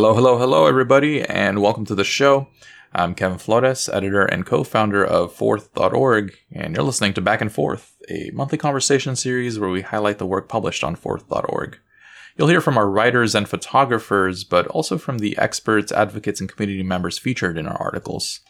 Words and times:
Hello, 0.00 0.14
hello, 0.14 0.38
hello, 0.38 0.66
everybody, 0.66 1.20
and 1.20 1.60
welcome 1.60 1.84
to 1.84 1.94
the 1.94 2.04
show. 2.04 2.48
I'm 2.94 3.14
Kevin 3.14 3.36
Flores, 3.36 3.86
editor 3.86 4.24
and 4.24 4.46
co 4.46 4.64
founder 4.64 5.04
of 5.04 5.34
FORTHE.org, 5.34 6.34
and 6.50 6.74
you're 6.74 6.84
listening 6.84 7.12
to 7.12 7.20
Back 7.20 7.42
and 7.42 7.52
Forth, 7.52 7.98
a 8.08 8.30
monthly 8.32 8.56
conversation 8.56 9.14
series 9.14 9.58
where 9.58 9.68
we 9.68 9.82
highlight 9.82 10.16
the 10.16 10.24
work 10.24 10.48
published 10.48 10.82
on 10.82 10.96
FORTHE.org. 10.96 11.78
You'll 12.34 12.48
hear 12.48 12.62
from 12.62 12.78
our 12.78 12.88
writers 12.88 13.34
and 13.34 13.46
photographers, 13.46 14.42
but 14.42 14.66
also 14.68 14.96
from 14.96 15.18
the 15.18 15.36
experts, 15.36 15.92
advocates, 15.92 16.40
and 16.40 16.50
community 16.50 16.82
members 16.82 17.18
featured 17.18 17.58
in 17.58 17.66
our 17.66 17.76
articles. 17.76 18.40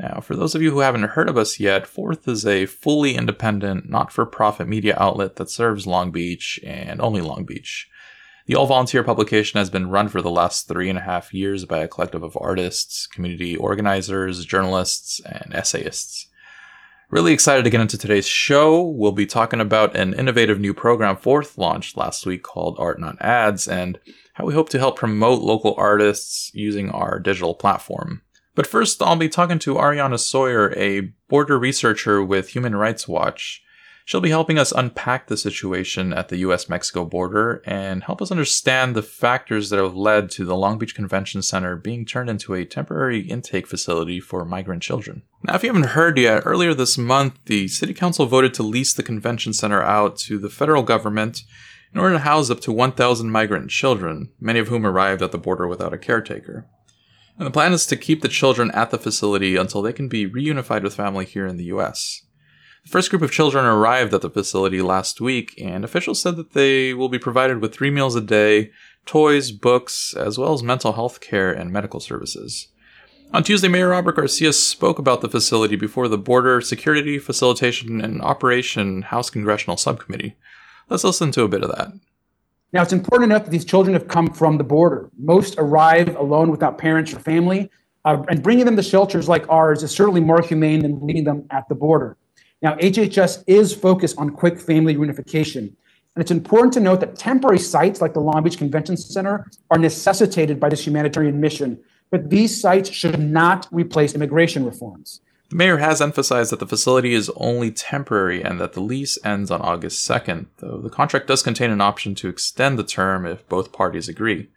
Now, 0.00 0.20
for 0.20 0.34
those 0.34 0.54
of 0.54 0.62
you 0.62 0.70
who 0.70 0.78
haven't 0.78 1.02
heard 1.02 1.28
of 1.28 1.36
us 1.36 1.60
yet, 1.60 1.86
FORTHE 1.86 2.30
is 2.30 2.46
a 2.46 2.64
fully 2.64 3.14
independent, 3.14 3.90
not 3.90 4.10
for 4.10 4.24
profit 4.24 4.68
media 4.68 4.96
outlet 4.98 5.36
that 5.36 5.50
serves 5.50 5.86
Long 5.86 6.12
Beach 6.12 6.58
and 6.64 6.98
only 7.02 7.20
Long 7.20 7.44
Beach. 7.44 7.90
The 8.46 8.54
all 8.54 8.66
volunteer 8.66 9.02
publication 9.02 9.58
has 9.58 9.70
been 9.70 9.88
run 9.88 10.08
for 10.08 10.20
the 10.20 10.30
last 10.30 10.68
three 10.68 10.90
and 10.90 10.98
a 10.98 11.02
half 11.02 11.32
years 11.32 11.64
by 11.64 11.78
a 11.78 11.88
collective 11.88 12.22
of 12.22 12.36
artists, 12.38 13.06
community 13.06 13.56
organizers, 13.56 14.44
journalists, 14.44 15.18
and 15.20 15.54
essayists. 15.54 16.28
Really 17.08 17.32
excited 17.32 17.64
to 17.64 17.70
get 17.70 17.80
into 17.80 17.96
today's 17.96 18.26
show. 18.26 18.82
We'll 18.82 19.12
be 19.12 19.24
talking 19.24 19.60
about 19.60 19.96
an 19.96 20.12
innovative 20.12 20.60
new 20.60 20.74
program 20.74 21.16
FORTHE 21.16 21.52
launched 21.56 21.96
last 21.96 22.26
week 22.26 22.42
called 22.42 22.76
Art 22.78 23.00
Not 23.00 23.16
Ads 23.22 23.66
and 23.66 23.98
how 24.34 24.44
we 24.44 24.52
hope 24.52 24.68
to 24.70 24.78
help 24.78 24.98
promote 24.98 25.40
local 25.40 25.74
artists 25.78 26.50
using 26.54 26.90
our 26.90 27.18
digital 27.18 27.54
platform. 27.54 28.20
But 28.54 28.66
first, 28.66 29.00
I'll 29.00 29.16
be 29.16 29.30
talking 29.30 29.58
to 29.60 29.76
Ariana 29.76 30.18
Sawyer, 30.18 30.74
a 30.76 31.12
border 31.28 31.58
researcher 31.58 32.22
with 32.22 32.50
Human 32.50 32.76
Rights 32.76 33.08
Watch. 33.08 33.62
She'll 34.06 34.20
be 34.20 34.30
helping 34.30 34.58
us 34.58 34.70
unpack 34.70 35.28
the 35.28 35.36
situation 35.36 36.12
at 36.12 36.28
the 36.28 36.36
US 36.38 36.68
Mexico 36.68 37.06
border 37.06 37.62
and 37.64 38.04
help 38.04 38.20
us 38.20 38.30
understand 38.30 38.94
the 38.94 39.02
factors 39.02 39.70
that 39.70 39.78
have 39.78 39.96
led 39.96 40.30
to 40.32 40.44
the 40.44 40.54
Long 40.54 40.76
Beach 40.76 40.94
Convention 40.94 41.40
Center 41.40 41.74
being 41.74 42.04
turned 42.04 42.28
into 42.28 42.52
a 42.52 42.66
temporary 42.66 43.20
intake 43.20 43.66
facility 43.66 44.20
for 44.20 44.44
migrant 44.44 44.82
children. 44.82 45.22
Now, 45.42 45.54
if 45.54 45.62
you 45.62 45.70
haven't 45.70 45.90
heard 45.90 46.18
yet, 46.18 46.42
earlier 46.44 46.74
this 46.74 46.98
month, 46.98 47.38
the 47.46 47.66
City 47.66 47.94
Council 47.94 48.26
voted 48.26 48.52
to 48.54 48.62
lease 48.62 48.92
the 48.92 49.02
convention 49.02 49.54
center 49.54 49.82
out 49.82 50.18
to 50.18 50.38
the 50.38 50.50
federal 50.50 50.82
government 50.82 51.40
in 51.94 51.98
order 51.98 52.16
to 52.16 52.20
house 52.20 52.50
up 52.50 52.60
to 52.60 52.72
1,000 52.72 53.30
migrant 53.30 53.70
children, 53.70 54.30
many 54.38 54.58
of 54.58 54.68
whom 54.68 54.84
arrived 54.84 55.22
at 55.22 55.32
the 55.32 55.38
border 55.38 55.66
without 55.66 55.94
a 55.94 55.98
caretaker. 55.98 56.66
And 57.38 57.46
the 57.46 57.50
plan 57.50 57.72
is 57.72 57.86
to 57.86 57.96
keep 57.96 58.20
the 58.20 58.28
children 58.28 58.70
at 58.72 58.90
the 58.90 58.98
facility 58.98 59.56
until 59.56 59.80
they 59.80 59.94
can 59.94 60.08
be 60.08 60.28
reunified 60.28 60.82
with 60.82 60.94
family 60.94 61.24
here 61.24 61.46
in 61.46 61.56
the 61.56 61.64
US. 61.64 62.20
The 62.84 62.90
first 62.90 63.08
group 63.08 63.22
of 63.22 63.32
children 63.32 63.64
arrived 63.64 64.12
at 64.12 64.20
the 64.20 64.28
facility 64.28 64.82
last 64.82 65.18
week, 65.18 65.54
and 65.58 65.84
officials 65.84 66.20
said 66.20 66.36
that 66.36 66.52
they 66.52 66.92
will 66.92 67.08
be 67.08 67.18
provided 67.18 67.60
with 67.60 67.74
three 67.74 67.90
meals 67.90 68.14
a 68.14 68.20
day, 68.20 68.72
toys, 69.06 69.52
books, 69.52 70.14
as 70.14 70.38
well 70.38 70.52
as 70.52 70.62
mental 70.62 70.92
health 70.92 71.20
care 71.20 71.50
and 71.50 71.72
medical 71.72 71.98
services. 71.98 72.68
On 73.32 73.42
Tuesday, 73.42 73.68
Mayor 73.68 73.88
Robert 73.88 74.16
Garcia 74.16 74.52
spoke 74.52 74.98
about 74.98 75.22
the 75.22 75.30
facility 75.30 75.76
before 75.76 76.08
the 76.08 76.18
Border 76.18 76.60
Security, 76.60 77.18
Facilitation, 77.18 78.02
and 78.02 78.20
Operation 78.20 79.02
House 79.02 79.30
Congressional 79.30 79.78
Subcommittee. 79.78 80.36
Let's 80.90 81.04
listen 81.04 81.32
to 81.32 81.42
a 81.42 81.48
bit 81.48 81.64
of 81.64 81.74
that. 81.74 81.88
Now, 82.74 82.82
it's 82.82 82.92
important 82.92 83.30
note 83.30 83.44
that 83.44 83.50
these 83.50 83.64
children 83.64 83.94
have 83.94 84.08
come 84.08 84.28
from 84.28 84.58
the 84.58 84.64
border. 84.64 85.10
Most 85.18 85.54
arrive 85.56 86.14
alone 86.16 86.50
without 86.50 86.76
parents 86.76 87.14
or 87.14 87.18
family, 87.18 87.70
uh, 88.04 88.22
and 88.28 88.42
bringing 88.42 88.66
them 88.66 88.76
to 88.76 88.82
shelters 88.82 89.26
like 89.26 89.48
ours 89.48 89.82
is 89.82 89.90
certainly 89.90 90.20
more 90.20 90.42
humane 90.42 90.80
than 90.80 91.00
leaving 91.00 91.24
them 91.24 91.46
at 91.50 91.66
the 91.70 91.74
border. 91.74 92.18
Now, 92.64 92.76
HHS 92.76 93.44
is 93.46 93.74
focused 93.74 94.16
on 94.16 94.30
quick 94.30 94.58
family 94.58 94.96
reunification. 94.96 95.58
And 95.58 96.22
it's 96.22 96.30
important 96.30 96.72
to 96.72 96.80
note 96.80 97.00
that 97.00 97.14
temporary 97.14 97.58
sites 97.58 98.00
like 98.00 98.14
the 98.14 98.20
Long 98.20 98.42
Beach 98.42 98.56
Convention 98.56 98.96
Center 98.96 99.46
are 99.70 99.76
necessitated 99.76 100.58
by 100.58 100.70
this 100.70 100.86
humanitarian 100.86 101.38
mission, 101.38 101.78
but 102.10 102.30
these 102.30 102.58
sites 102.58 102.88
should 102.88 103.20
not 103.20 103.68
replace 103.70 104.14
immigration 104.14 104.64
reforms. 104.64 105.20
The 105.50 105.56
mayor 105.56 105.76
has 105.76 106.00
emphasized 106.00 106.52
that 106.52 106.58
the 106.58 106.66
facility 106.66 107.12
is 107.12 107.30
only 107.36 107.70
temporary 107.70 108.42
and 108.42 108.58
that 108.60 108.72
the 108.72 108.80
lease 108.80 109.18
ends 109.22 109.50
on 109.50 109.60
August 109.60 110.08
2nd, 110.08 110.46
though 110.56 110.78
the 110.78 110.88
contract 110.88 111.26
does 111.26 111.42
contain 111.42 111.70
an 111.70 111.82
option 111.82 112.14
to 112.14 112.30
extend 112.30 112.78
the 112.78 112.82
term 112.82 113.26
if 113.26 113.46
both 113.46 113.72
parties 113.72 114.08
agree. 114.08 114.48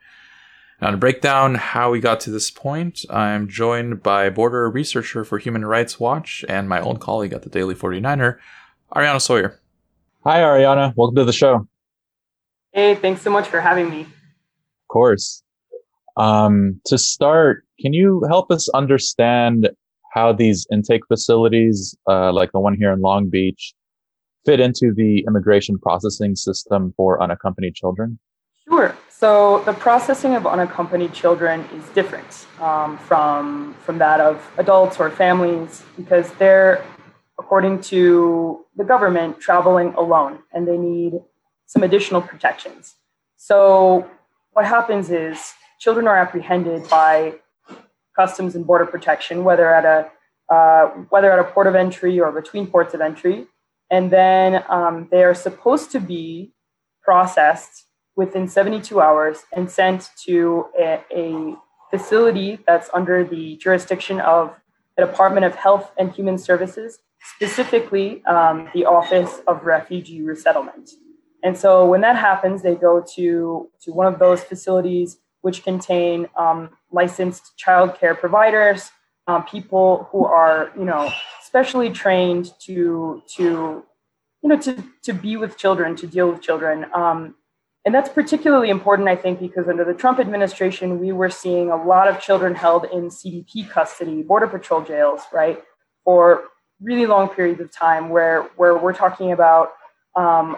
Now, 0.80 0.92
to 0.92 0.98
break 0.98 1.22
down 1.22 1.56
how 1.56 1.90
we 1.90 2.00
got 2.00 2.20
to 2.22 2.30
this 2.30 2.52
point, 2.52 3.04
I'm 3.10 3.48
joined 3.48 4.04
by 4.04 4.30
border 4.30 4.70
researcher 4.70 5.24
for 5.24 5.40
Human 5.40 5.66
Rights 5.66 6.00
Watch 6.00 6.46
and 6.48 6.70
my 6.70 6.80
old 6.80 7.00
colleague 7.00 7.34
at 7.34 7.42
the 7.42 7.50
Daily 7.50 7.74
49er, 7.74 8.38
Ariana 8.96 9.20
Sawyer. 9.20 9.60
Hi, 10.24 10.42
Ariana. 10.42 10.94
Welcome 10.96 11.16
to 11.16 11.26
the 11.26 11.34
show. 11.34 11.68
Hey, 12.74 12.94
thanks 12.94 13.24
so 13.24 13.32
much 13.32 13.48
for 13.48 13.60
having 13.60 13.90
me. 13.90 14.02
Of 14.02 14.88
course. 14.90 15.42
Um, 16.16 16.80
to 16.86 17.00
start, 17.00 17.66
can 17.80 17.94
you 17.94 18.24
help 18.30 18.52
us 18.52 18.70
understand 18.70 19.72
how 20.14 20.32
these 20.32 20.68
intake 20.72 21.08
facilities, 21.08 21.98
uh, 22.08 22.32
like 22.32 22.52
the 22.52 22.60
one 22.60 22.76
here 22.76 22.92
in 22.92 23.02
Long 23.02 23.30
Beach, 23.30 23.74
fit 24.46 24.60
into 24.60 24.94
the 24.96 25.24
immigration 25.28 25.80
processing 25.80 26.36
system 26.36 26.94
for 26.96 27.22
unaccompanied 27.22 27.74
children? 27.74 28.20
Sure. 28.70 28.96
So 29.10 29.64
the 29.64 29.74
processing 29.74 30.36
of 30.36 30.46
unaccompanied 30.46 31.14
children 31.14 31.62
is 31.74 31.88
different 31.90 32.46
um, 32.60 32.98
from 32.98 33.76
from 33.86 33.98
that 33.98 34.20
of 34.20 34.46
adults 34.58 35.00
or 35.00 35.10
families 35.10 35.84
because 35.96 36.32
they're, 36.34 36.86
according 37.40 37.82
to 37.94 38.66
the 38.76 38.84
government, 38.84 39.40
traveling 39.40 39.94
alone 39.96 40.40
and 40.54 40.68
they 40.68 40.78
need 40.78 41.14
some 41.66 41.84
additional 41.84 42.22
protections. 42.22 42.96
So 43.38 44.10
what 44.52 44.66
happens 44.66 45.10
is 45.10 45.54
children 45.80 46.08
are 46.08 46.18
apprehended 46.18 46.90
by 46.90 47.36
Customs 48.16 48.54
and 48.56 48.68
Border 48.68 48.86
Protection, 48.86 49.44
whether 49.44 49.74
at 49.74 49.86
a 49.86 50.12
uh, 50.54 50.88
whether 51.10 51.32
at 51.32 51.40
a 51.40 51.44
port 51.44 51.68
of 51.68 51.76
entry 51.76 52.20
or 52.20 52.32
between 52.32 52.68
ports 52.68 52.94
of 52.94 53.02
entry, 53.02 53.48
and 53.90 54.12
then 54.12 54.64
um, 54.70 55.08
they 55.10 55.24
are 55.24 55.34
supposed 55.34 55.92
to 55.92 56.00
be 56.00 56.54
processed 57.02 57.87
within 58.18 58.48
72 58.48 59.00
hours 59.00 59.44
and 59.54 59.72
sent 59.72 60.10
to 60.26 60.66
a, 60.78 61.02
a 61.16 61.56
facility 61.90 62.60
that's 62.68 62.90
under 62.94 63.24
the 63.24 63.56
jurisdiction 63.58 64.20
of 64.20 64.54
the 64.98 65.06
Department 65.06 65.46
of 65.46 65.56
Health 65.56 65.92
and 65.98 66.12
Human 66.12 66.38
Services, 66.38 67.00
specifically 67.38 68.26
um, 68.26 68.70
the 68.74 68.86
Office 68.86 69.40
of 69.48 69.64
Refugee 69.64 70.24
Resettlement. 70.24 70.90
And 71.44 71.56
so 71.56 71.86
when 71.86 72.02
that 72.02 72.18
happens, 72.18 72.64
they 72.64 72.76
go 72.76 73.06
to, 73.16 73.70
to 73.82 73.92
one 73.94 74.12
of 74.12 74.20
those 74.20 74.44
facilities 74.44 75.18
which 75.42 75.64
contain 75.64 76.28
um, 76.36 76.72
licensed 76.92 77.54
childcare 77.64 78.18
providers, 78.18 78.90
um, 79.28 79.46
people 79.46 80.10
who 80.12 80.26
are, 80.26 80.72
you 80.78 80.84
know, 80.84 81.12
specially 81.44 81.92
trained 81.92 82.50
to, 82.62 83.22
to, 83.36 83.84
you 84.42 84.50
know, 84.50 84.58
to, 84.58 84.84
to 85.04 85.14
be 85.14 85.38
with 85.38 85.58
children, 85.58 85.96
to 85.96 86.08
deal 86.08 86.32
with 86.32 86.42
children. 86.42 86.88
Um, 86.94 87.36
and 87.88 87.96
that's 87.96 88.10
particularly 88.10 88.70
important, 88.70 89.08
I 89.08 89.16
think, 89.16 89.40
because 89.40 89.70
under 89.70 89.86
the 89.86 89.94
Trump 89.94 90.20
administration, 90.20 91.00
we 91.00 91.14
were 91.14 91.30
seeing 91.30 91.72
a 91.72 91.82
lot 91.82 92.10
of 92.10 92.20
children 92.20 92.54
held 92.54 92.84
in 92.92 93.08
CBP 93.08 93.70
custody, 93.70 94.24
Border 94.24 94.48
Patrol 94.48 94.82
jails, 94.82 95.22
right, 95.32 95.64
for 96.04 96.44
really 96.82 97.06
long 97.06 97.30
periods 97.30 97.62
of 97.62 97.72
time, 97.72 98.10
where, 98.10 98.42
where 98.58 98.78
we're 98.78 98.92
talking 98.92 99.32
about 99.32 99.70
um, 100.18 100.58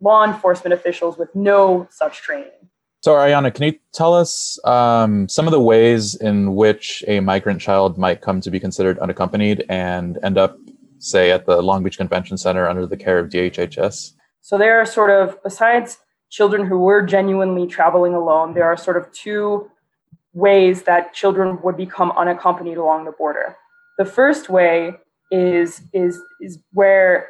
law 0.00 0.24
enforcement 0.24 0.72
officials 0.72 1.18
with 1.18 1.28
no 1.34 1.86
such 1.90 2.22
training. 2.22 2.70
So, 3.02 3.12
Ariana, 3.12 3.52
can 3.52 3.64
you 3.64 3.78
tell 3.92 4.14
us 4.14 4.58
um, 4.64 5.28
some 5.28 5.46
of 5.46 5.52
the 5.52 5.60
ways 5.60 6.14
in 6.14 6.54
which 6.54 7.04
a 7.06 7.20
migrant 7.20 7.60
child 7.60 7.98
might 7.98 8.22
come 8.22 8.40
to 8.40 8.50
be 8.50 8.58
considered 8.58 8.98
unaccompanied 8.98 9.66
and 9.68 10.18
end 10.22 10.38
up, 10.38 10.56
say, 11.00 11.32
at 11.32 11.44
the 11.44 11.60
Long 11.60 11.82
Beach 11.82 11.98
Convention 11.98 12.38
Center 12.38 12.66
under 12.66 12.86
the 12.86 12.96
care 12.96 13.18
of 13.18 13.28
DHHS? 13.28 14.14
So, 14.40 14.56
there 14.56 14.80
are 14.80 14.86
sort 14.86 15.10
of, 15.10 15.36
besides 15.42 15.98
children 16.32 16.66
who 16.66 16.78
were 16.78 17.02
genuinely 17.02 17.66
traveling 17.66 18.14
alone, 18.14 18.54
there 18.54 18.64
are 18.64 18.76
sort 18.76 18.96
of 18.96 19.12
two 19.12 19.70
ways 20.32 20.84
that 20.84 21.12
children 21.12 21.58
would 21.62 21.76
become 21.76 22.10
unaccompanied 22.12 22.78
along 22.78 23.04
the 23.04 23.12
border. 23.12 23.54
The 23.98 24.06
first 24.06 24.48
way 24.48 24.94
is, 25.30 25.82
is, 25.92 26.18
is 26.40 26.58
where 26.72 27.28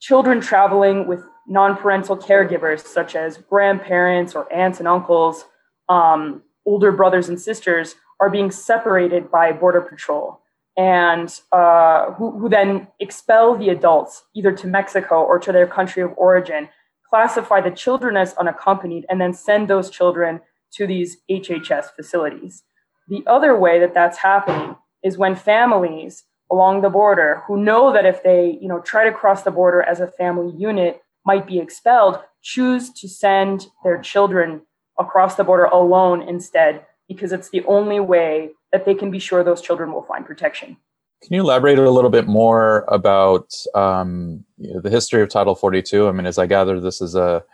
children 0.00 0.40
traveling 0.40 1.08
with 1.08 1.24
non-parental 1.48 2.16
caregivers, 2.16 2.86
such 2.86 3.16
as 3.16 3.38
grandparents 3.38 4.36
or 4.36 4.50
aunts 4.52 4.78
and 4.78 4.86
uncles, 4.86 5.44
um, 5.88 6.42
older 6.64 6.92
brothers 6.92 7.28
and 7.28 7.40
sisters, 7.40 7.96
are 8.20 8.30
being 8.30 8.52
separated 8.52 9.32
by 9.32 9.50
Border 9.50 9.80
Patrol 9.80 10.40
and 10.76 11.40
uh, 11.50 12.12
who, 12.12 12.30
who 12.38 12.48
then 12.48 12.86
expel 13.00 13.58
the 13.58 13.68
adults 13.68 14.22
either 14.34 14.52
to 14.52 14.68
Mexico 14.68 15.22
or 15.22 15.40
to 15.40 15.50
their 15.50 15.66
country 15.66 16.04
of 16.04 16.12
origin 16.16 16.68
classify 17.12 17.60
the 17.60 17.70
children 17.70 18.16
as 18.16 18.32
unaccompanied, 18.34 19.04
and 19.10 19.20
then 19.20 19.34
send 19.34 19.68
those 19.68 19.90
children 19.90 20.40
to 20.72 20.86
these 20.86 21.18
HHS 21.30 21.94
facilities. 21.94 22.62
The 23.08 23.22
other 23.26 23.54
way 23.54 23.78
that 23.80 23.92
that's 23.92 24.16
happening 24.16 24.76
is 25.02 25.18
when 25.18 25.34
families 25.36 26.24
along 26.50 26.80
the 26.80 26.88
border 26.88 27.42
who 27.46 27.58
know 27.58 27.92
that 27.92 28.06
if 28.06 28.22
they 28.22 28.58
you 28.62 28.68
know 28.68 28.80
try 28.80 29.04
to 29.04 29.12
cross 29.12 29.42
the 29.42 29.50
border 29.50 29.82
as 29.82 30.00
a 30.00 30.06
family 30.06 30.54
unit 30.56 31.02
might 31.26 31.46
be 31.46 31.58
expelled 31.58 32.18
choose 32.42 32.90
to 32.90 33.08
send 33.08 33.66
their 33.84 34.00
children 34.00 34.62
across 34.98 35.34
the 35.34 35.44
border 35.44 35.64
alone 35.64 36.22
instead 36.22 36.84
because 37.08 37.32
it's 37.32 37.50
the 37.50 37.64
only 37.64 38.00
way 38.00 38.50
that 38.72 38.86
they 38.86 38.94
can 38.94 39.10
be 39.10 39.18
sure 39.18 39.44
those 39.44 39.60
children 39.60 39.92
will 39.92 40.02
find 40.02 40.24
protection. 40.24 40.76
Can 41.22 41.34
you 41.34 41.40
elaborate 41.42 41.78
a 41.78 41.90
little 41.90 42.10
bit 42.10 42.26
more 42.26 42.84
about 42.88 43.54
um, 43.74 44.44
you 44.58 44.74
know, 44.74 44.80
the 44.80 44.90
history 44.90 45.22
of 45.22 45.28
Title 45.28 45.54
42? 45.54 46.08
I 46.08 46.12
mean, 46.12 46.26
as 46.26 46.36
I 46.36 46.46
gather, 46.46 46.80
this 46.80 47.00
is 47.00 47.14
a 47.14 47.44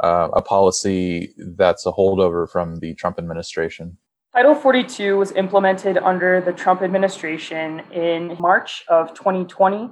uh, 0.00 0.28
a 0.32 0.40
policy 0.40 1.34
that's 1.36 1.84
a 1.84 1.92
holdover 1.92 2.48
from 2.48 2.76
the 2.76 2.94
Trump 2.94 3.18
administration. 3.18 3.96
Title 4.32 4.54
42 4.54 5.16
was 5.16 5.32
implemented 5.32 5.98
under 5.98 6.40
the 6.40 6.52
Trump 6.52 6.82
administration 6.82 7.80
in 7.92 8.36
March 8.38 8.84
of 8.88 9.12
2020, 9.14 9.90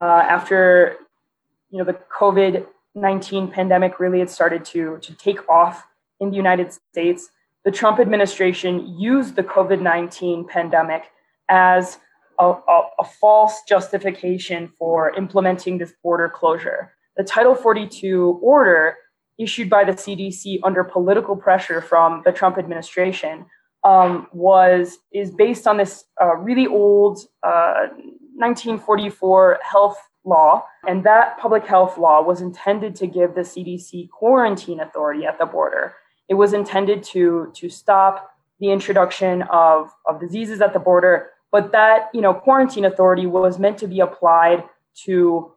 uh, 0.00 0.04
after 0.04 0.96
you 1.70 1.78
know 1.78 1.84
the 1.84 1.96
COVID 2.18 2.66
19 2.94 3.48
pandemic 3.48 4.00
really 4.00 4.18
had 4.18 4.30
started 4.30 4.64
to, 4.64 4.98
to 5.02 5.14
take 5.14 5.46
off 5.48 5.86
in 6.18 6.30
the 6.30 6.36
United 6.36 6.72
States. 6.72 7.28
The 7.64 7.70
Trump 7.70 8.00
administration 8.00 8.98
used 8.98 9.36
the 9.36 9.42
COVID 9.42 9.80
19 9.80 10.46
pandemic 10.48 11.10
as 11.48 11.98
a, 12.38 12.44
a, 12.44 12.82
a, 13.00 13.04
false 13.04 13.62
justification 13.68 14.70
for 14.78 15.14
implementing 15.16 15.78
this 15.78 15.92
border 16.02 16.28
closure. 16.28 16.92
The 17.16 17.24
Title 17.24 17.54
42 17.54 18.40
order 18.42 18.96
issued 19.38 19.68
by 19.68 19.84
the 19.84 19.92
CDC 19.92 20.60
under 20.64 20.84
political 20.84 21.36
pressure 21.36 21.80
from 21.80 22.22
the 22.24 22.32
Trump 22.32 22.58
administration 22.58 23.46
um, 23.84 24.26
was 24.32 24.98
is 25.12 25.30
based 25.30 25.66
on 25.66 25.76
this 25.76 26.04
uh, 26.20 26.36
really 26.36 26.66
old 26.66 27.20
uh, 27.42 27.86
1944 28.34 29.58
health 29.62 29.98
law, 30.24 30.64
and 30.88 31.04
that 31.04 31.38
public 31.38 31.64
health 31.66 31.96
law 31.96 32.20
was 32.22 32.40
intended 32.40 32.96
to 32.96 33.06
give 33.06 33.34
the 33.34 33.42
CDC 33.42 34.10
quarantine 34.10 34.80
authority 34.80 35.24
at 35.24 35.38
the 35.38 35.46
border. 35.46 35.94
It 36.28 36.34
was 36.34 36.52
intended 36.52 37.02
to 37.14 37.52
to 37.54 37.68
stop 37.68 38.36
the 38.60 38.70
introduction 38.70 39.42
of, 39.42 39.90
of 40.06 40.20
diseases 40.20 40.60
at 40.60 40.72
the 40.72 40.78
border, 40.78 41.30
but 41.52 41.72
that 41.72 42.08
you 42.12 42.20
know 42.20 42.34
quarantine 42.34 42.84
authority 42.84 43.26
was 43.26 43.58
meant 43.58 43.78
to 43.78 43.86
be 43.86 44.00
applied 44.00 44.64
to 45.04 45.52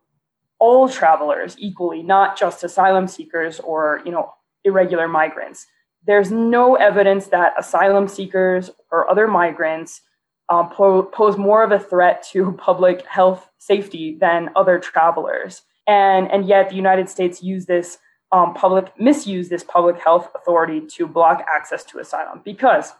all 0.60 0.90
travelers 0.90 1.56
equally, 1.58 2.04
not 2.04 2.38
just 2.38 2.64
asylum 2.64 3.08
seekers 3.08 3.60
or 3.60 4.02
you 4.06 4.12
know 4.12 4.34
irregular 4.64 5.08
migrants. 5.08 5.66
There's 6.06 6.32
no 6.32 6.76
evidence 6.76 7.28
that 7.28 7.54
asylum 7.58 8.08
seekers 8.08 8.70
or 8.92 9.10
other 9.10 9.28
migrants 9.28 10.02
um, 10.50 10.70
po- 10.70 11.04
pose 11.04 11.38
more 11.38 11.64
of 11.64 11.72
a 11.72 11.80
threat 11.80 12.26
to 12.32 12.52
public 12.58 13.06
health 13.06 13.50
safety 13.58 14.18
than 14.20 14.50
other 14.56 14.80
travelers. 14.80 15.62
And, 15.88 16.32
and 16.32 16.48
yet 16.48 16.70
the 16.70 16.76
United 16.76 17.10
States 17.10 17.42
used 17.42 17.68
this 17.68 17.98
um, 18.32 18.54
public, 18.54 18.92
misuse 19.00 19.50
this 19.50 19.64
public 19.64 20.00
health 20.00 20.30
authority 20.36 20.82
to 20.82 21.08
block 21.08 21.44
access 21.54 21.84
to 21.86 22.00
asylum 22.00 22.42
because 22.46 22.94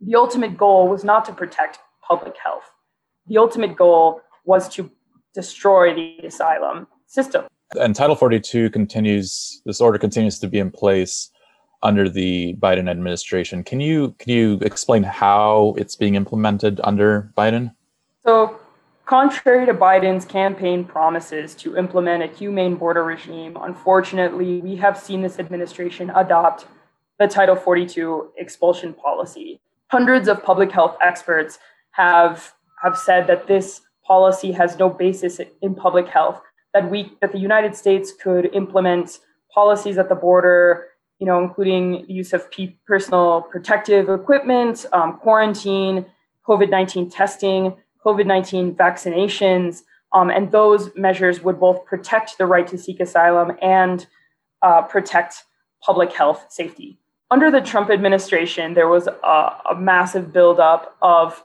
the 0.00 0.14
ultimate 0.14 0.56
goal 0.56 0.88
was 0.88 1.04
not 1.04 1.24
to 1.24 1.32
protect 1.32 1.78
public 2.08 2.34
health. 2.42 2.64
The 3.26 3.38
ultimate 3.38 3.76
goal 3.76 4.22
was 4.44 4.68
to 4.70 4.90
destroy 5.34 5.94
the 5.94 6.26
asylum 6.26 6.86
system. 7.06 7.44
And 7.78 7.94
Title 7.94 8.16
42 8.16 8.70
continues, 8.70 9.60
this 9.66 9.80
order 9.80 9.98
continues 9.98 10.38
to 10.38 10.48
be 10.48 10.58
in 10.58 10.70
place 10.70 11.30
under 11.82 12.08
the 12.08 12.56
Biden 12.58 12.90
administration. 12.90 13.62
Can 13.62 13.80
you 13.80 14.14
can 14.18 14.32
you 14.32 14.58
explain 14.62 15.02
how 15.02 15.74
it's 15.76 15.94
being 15.94 16.14
implemented 16.14 16.80
under 16.82 17.30
Biden? 17.36 17.74
So, 18.24 18.58
contrary 19.06 19.66
to 19.66 19.74
Biden's 19.74 20.24
campaign 20.24 20.84
promises 20.84 21.54
to 21.56 21.76
implement 21.76 22.22
a 22.24 22.26
humane 22.26 22.74
border 22.74 23.04
regime, 23.04 23.56
unfortunately, 23.60 24.60
we 24.60 24.76
have 24.76 24.98
seen 24.98 25.22
this 25.22 25.38
administration 25.38 26.10
adopt 26.14 26.66
the 27.18 27.28
Title 27.28 27.56
42 27.56 28.32
expulsion 28.36 28.92
policy. 28.92 29.60
Hundreds 29.90 30.28
of 30.28 30.42
public 30.42 30.70
health 30.70 30.96
experts 31.00 31.58
have 31.98 32.54
have 32.82 32.96
said 32.96 33.26
that 33.26 33.46
this 33.46 33.82
policy 34.06 34.52
has 34.52 34.78
no 34.78 34.88
basis 34.88 35.40
in 35.60 35.74
public 35.74 36.08
health. 36.08 36.40
That 36.72 36.90
we 36.90 37.12
that 37.20 37.32
the 37.32 37.38
United 37.38 37.76
States 37.76 38.12
could 38.12 38.46
implement 38.54 39.18
policies 39.52 39.98
at 39.98 40.08
the 40.08 40.14
border 40.14 40.88
you 41.18 41.26
know, 41.26 41.42
including 41.42 42.06
the 42.06 42.12
use 42.12 42.32
of 42.32 42.48
personal 42.86 43.42
protective 43.42 44.08
equipment, 44.08 44.86
um, 44.92 45.18
quarantine, 45.18 46.06
COVID 46.46 46.70
19 46.70 47.10
testing, 47.10 47.76
COVID 48.04 48.26
19 48.26 48.74
vaccinations. 48.74 49.82
Um, 50.12 50.30
and 50.30 50.50
those 50.52 50.90
measures 50.96 51.42
would 51.42 51.60
both 51.60 51.84
protect 51.84 52.38
the 52.38 52.46
right 52.46 52.66
to 52.68 52.78
seek 52.78 53.00
asylum 53.00 53.52
and 53.60 54.06
uh, 54.62 54.82
protect 54.82 55.44
public 55.82 56.12
health 56.12 56.46
safety. 56.48 56.98
Under 57.30 57.50
the 57.50 57.60
Trump 57.60 57.90
administration, 57.90 58.72
there 58.72 58.88
was 58.88 59.06
a, 59.06 59.10
a 59.70 59.74
massive 59.76 60.32
buildup 60.32 60.96
of 61.02 61.44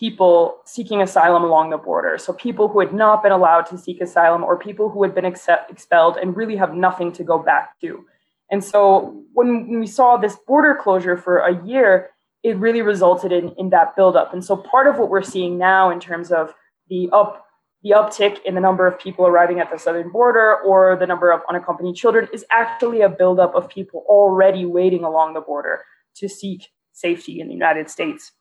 people 0.00 0.56
seeking 0.64 1.02
asylum 1.02 1.44
along 1.44 1.70
the 1.70 1.76
border. 1.76 2.16
So, 2.18 2.32
people 2.32 2.66
who 2.68 2.80
had 2.80 2.92
not 2.92 3.22
been 3.22 3.32
allowed 3.32 3.66
to 3.66 3.78
seek 3.78 4.00
asylum 4.00 4.42
or 4.42 4.58
people 4.58 4.88
who 4.88 5.02
had 5.02 5.14
been 5.14 5.26
accept, 5.26 5.70
expelled 5.70 6.16
and 6.16 6.34
really 6.34 6.56
have 6.56 6.74
nothing 6.74 7.12
to 7.12 7.22
go 7.22 7.38
back 7.38 7.78
to. 7.82 8.04
And 8.50 8.64
so 8.64 9.22
when 9.32 9.78
we 9.78 9.86
saw 9.86 10.16
this 10.16 10.36
border 10.46 10.74
closure 10.74 11.16
for 11.16 11.38
a 11.38 11.64
year, 11.64 12.10
it 12.42 12.56
really 12.56 12.82
resulted 12.82 13.32
in, 13.32 13.52
in 13.56 13.70
that 13.70 13.94
buildup. 13.94 14.32
And 14.32 14.44
so 14.44 14.56
part 14.56 14.86
of 14.86 14.98
what 14.98 15.08
we're 15.08 15.22
seeing 15.22 15.56
now 15.56 15.90
in 15.90 16.00
terms 16.00 16.32
of 16.32 16.52
the 16.88 17.08
up 17.12 17.46
the 17.82 17.94
uptick 17.96 18.44
in 18.44 18.54
the 18.54 18.60
number 18.60 18.86
of 18.86 18.98
people 18.98 19.26
arriving 19.26 19.58
at 19.58 19.70
the 19.70 19.78
southern 19.78 20.10
border 20.10 20.58
or 20.58 20.98
the 21.00 21.06
number 21.06 21.30
of 21.30 21.40
unaccompanied 21.48 21.96
children 21.96 22.28
is 22.30 22.44
actually 22.50 23.00
a 23.00 23.08
buildup 23.08 23.54
of 23.54 23.70
people 23.70 24.04
already 24.06 24.66
waiting 24.66 25.02
along 25.02 25.32
the 25.32 25.40
border 25.40 25.82
to 26.14 26.28
seek 26.28 26.68
safety 26.92 27.40
in 27.40 27.46
the 27.46 27.54
United 27.54 27.88
States. 27.88 28.32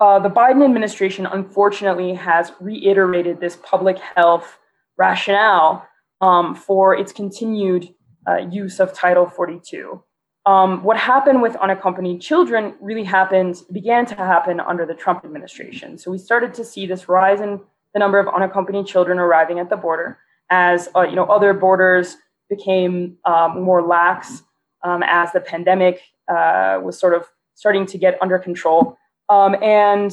Uh, 0.00 0.18
the 0.18 0.28
Biden 0.28 0.64
administration, 0.64 1.26
unfortunately, 1.26 2.14
has 2.14 2.52
reiterated 2.60 3.40
this 3.40 3.56
public 3.56 3.98
health 3.98 4.58
rationale 4.96 5.86
um, 6.20 6.54
for 6.54 6.94
its 6.96 7.12
continued 7.12 7.94
uh, 8.26 8.36
use 8.36 8.80
of 8.80 8.92
Title 8.92 9.26
42. 9.26 10.02
Um, 10.46 10.82
what 10.82 10.96
happened 10.96 11.40
with 11.40 11.56
unaccompanied 11.56 12.20
children 12.20 12.74
really 12.80 13.04
happened, 13.04 13.62
began 13.72 14.04
to 14.06 14.14
happen 14.14 14.60
under 14.60 14.84
the 14.84 14.94
Trump 14.94 15.24
administration. 15.24 15.96
So 15.96 16.10
we 16.10 16.18
started 16.18 16.52
to 16.54 16.64
see 16.64 16.86
this 16.86 17.08
rise 17.08 17.40
in 17.40 17.60
the 17.94 17.98
number 17.98 18.18
of 18.18 18.28
unaccompanied 18.28 18.86
children 18.86 19.18
arriving 19.18 19.58
at 19.58 19.70
the 19.70 19.76
border 19.76 20.18
as 20.50 20.88
uh, 20.94 21.02
you 21.02 21.16
know 21.16 21.24
other 21.24 21.54
borders 21.54 22.16
became 22.50 23.16
um, 23.24 23.62
more 23.62 23.82
lax 23.82 24.42
um, 24.82 25.02
as 25.02 25.32
the 25.32 25.40
pandemic 25.40 26.02
uh, 26.28 26.78
was 26.82 26.98
sort 26.98 27.14
of 27.14 27.26
starting 27.54 27.86
to 27.86 27.96
get 27.96 28.20
under 28.20 28.38
control. 28.38 28.98
Um, 29.28 29.56
and 29.62 30.12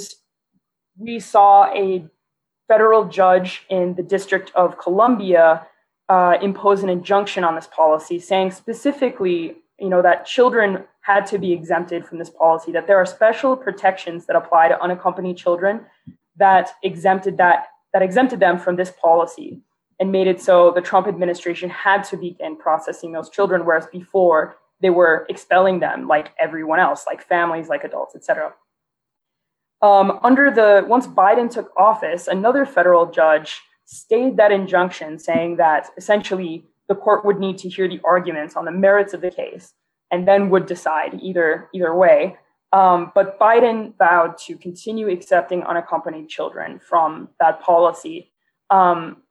we 0.98 1.20
saw 1.20 1.66
a 1.74 2.06
federal 2.68 3.06
judge 3.06 3.66
in 3.70 3.96
the 3.96 4.04
District 4.04 4.52
of 4.56 4.78
Columbia 4.78 5.68
uh, 6.10 6.38
impose 6.42 6.84
an 6.84 6.90
injunction 6.90 7.44
on 7.44 7.56
this 7.56 7.68
policy, 7.68 8.20
saying 8.20 8.52
specifically, 8.52 9.56
you 9.80 9.90
know, 9.90 10.02
that 10.02 10.26
children 10.26 10.84
had 11.02 11.26
to 11.26 11.38
be 11.38 11.52
exempted 11.52 12.06
from 12.06 12.20
this 12.20 12.30
policy. 12.30 12.72
That 12.72 12.88
there 12.88 12.98
are 12.98 13.06
special 13.06 13.56
protections 13.56 14.26
that 14.28 14.36
apply 14.36 14.68
to 14.68 14.82
unaccompanied 14.82 15.38
children 15.38 15.86
that 16.38 16.72
exempted 16.84 17.38
that 17.38 17.68
that 17.94 18.02
exempted 18.02 18.40
them 18.40 18.58
from 18.58 18.76
this 18.76 18.92
policy 19.02 19.62
and 20.00 20.12
made 20.12 20.28
it 20.28 20.42
so 20.42 20.72
the 20.72 20.82
Trump 20.82 21.08
administration 21.08 21.70
had 21.70 22.04
to 22.06 22.18
begin 22.18 22.56
processing 22.56 23.12
those 23.12 23.30
children, 23.30 23.66
whereas 23.66 23.86
before 23.88 24.58
they 24.82 24.90
were 24.90 25.26
expelling 25.30 25.80
them 25.80 26.08
like 26.08 26.32
everyone 26.40 26.80
else, 26.80 27.06
like 27.06 27.26
families, 27.28 27.70
like 27.70 27.84
adults, 27.84 28.16
etc. 28.16 28.54
Um, 29.82 30.20
under 30.24 30.52
the 30.52 30.86
once 30.88 31.08
Biden 31.08 31.50
took 31.50 31.72
office, 31.78 32.28
another 32.28 32.66
federal 32.66 33.10
judge 33.12 33.62
stayed 33.86 34.38
that 34.38 34.52
injunction, 34.52 35.18
saying 35.18 35.58
that 35.58 35.90
essentially 35.98 36.66
the 36.88 36.96
court 36.96 37.26
would 37.26 37.40
need 37.40 37.58
to 37.60 37.70
hear 37.70 37.88
the 37.88 38.00
arguments 38.04 38.56
on 38.56 38.66
the 38.66 38.72
merits 38.72 39.14
of 39.14 39.22
the 39.22 39.32
case 39.32 39.74
and 40.12 40.28
then 40.28 40.50
would 40.50 40.66
decide 40.66 41.20
either 41.22 41.70
either 41.74 41.96
way. 41.96 42.38
Um, 42.74 43.12
but 43.14 43.40
Biden 43.40 43.94
vowed 43.98 44.38
to 44.46 44.56
continue 44.56 45.10
accepting 45.10 45.64
unaccompanied 45.64 46.30
children 46.30 46.80
from 46.80 47.30
that 47.40 47.62
policy 47.62 48.32
um, 48.70 49.24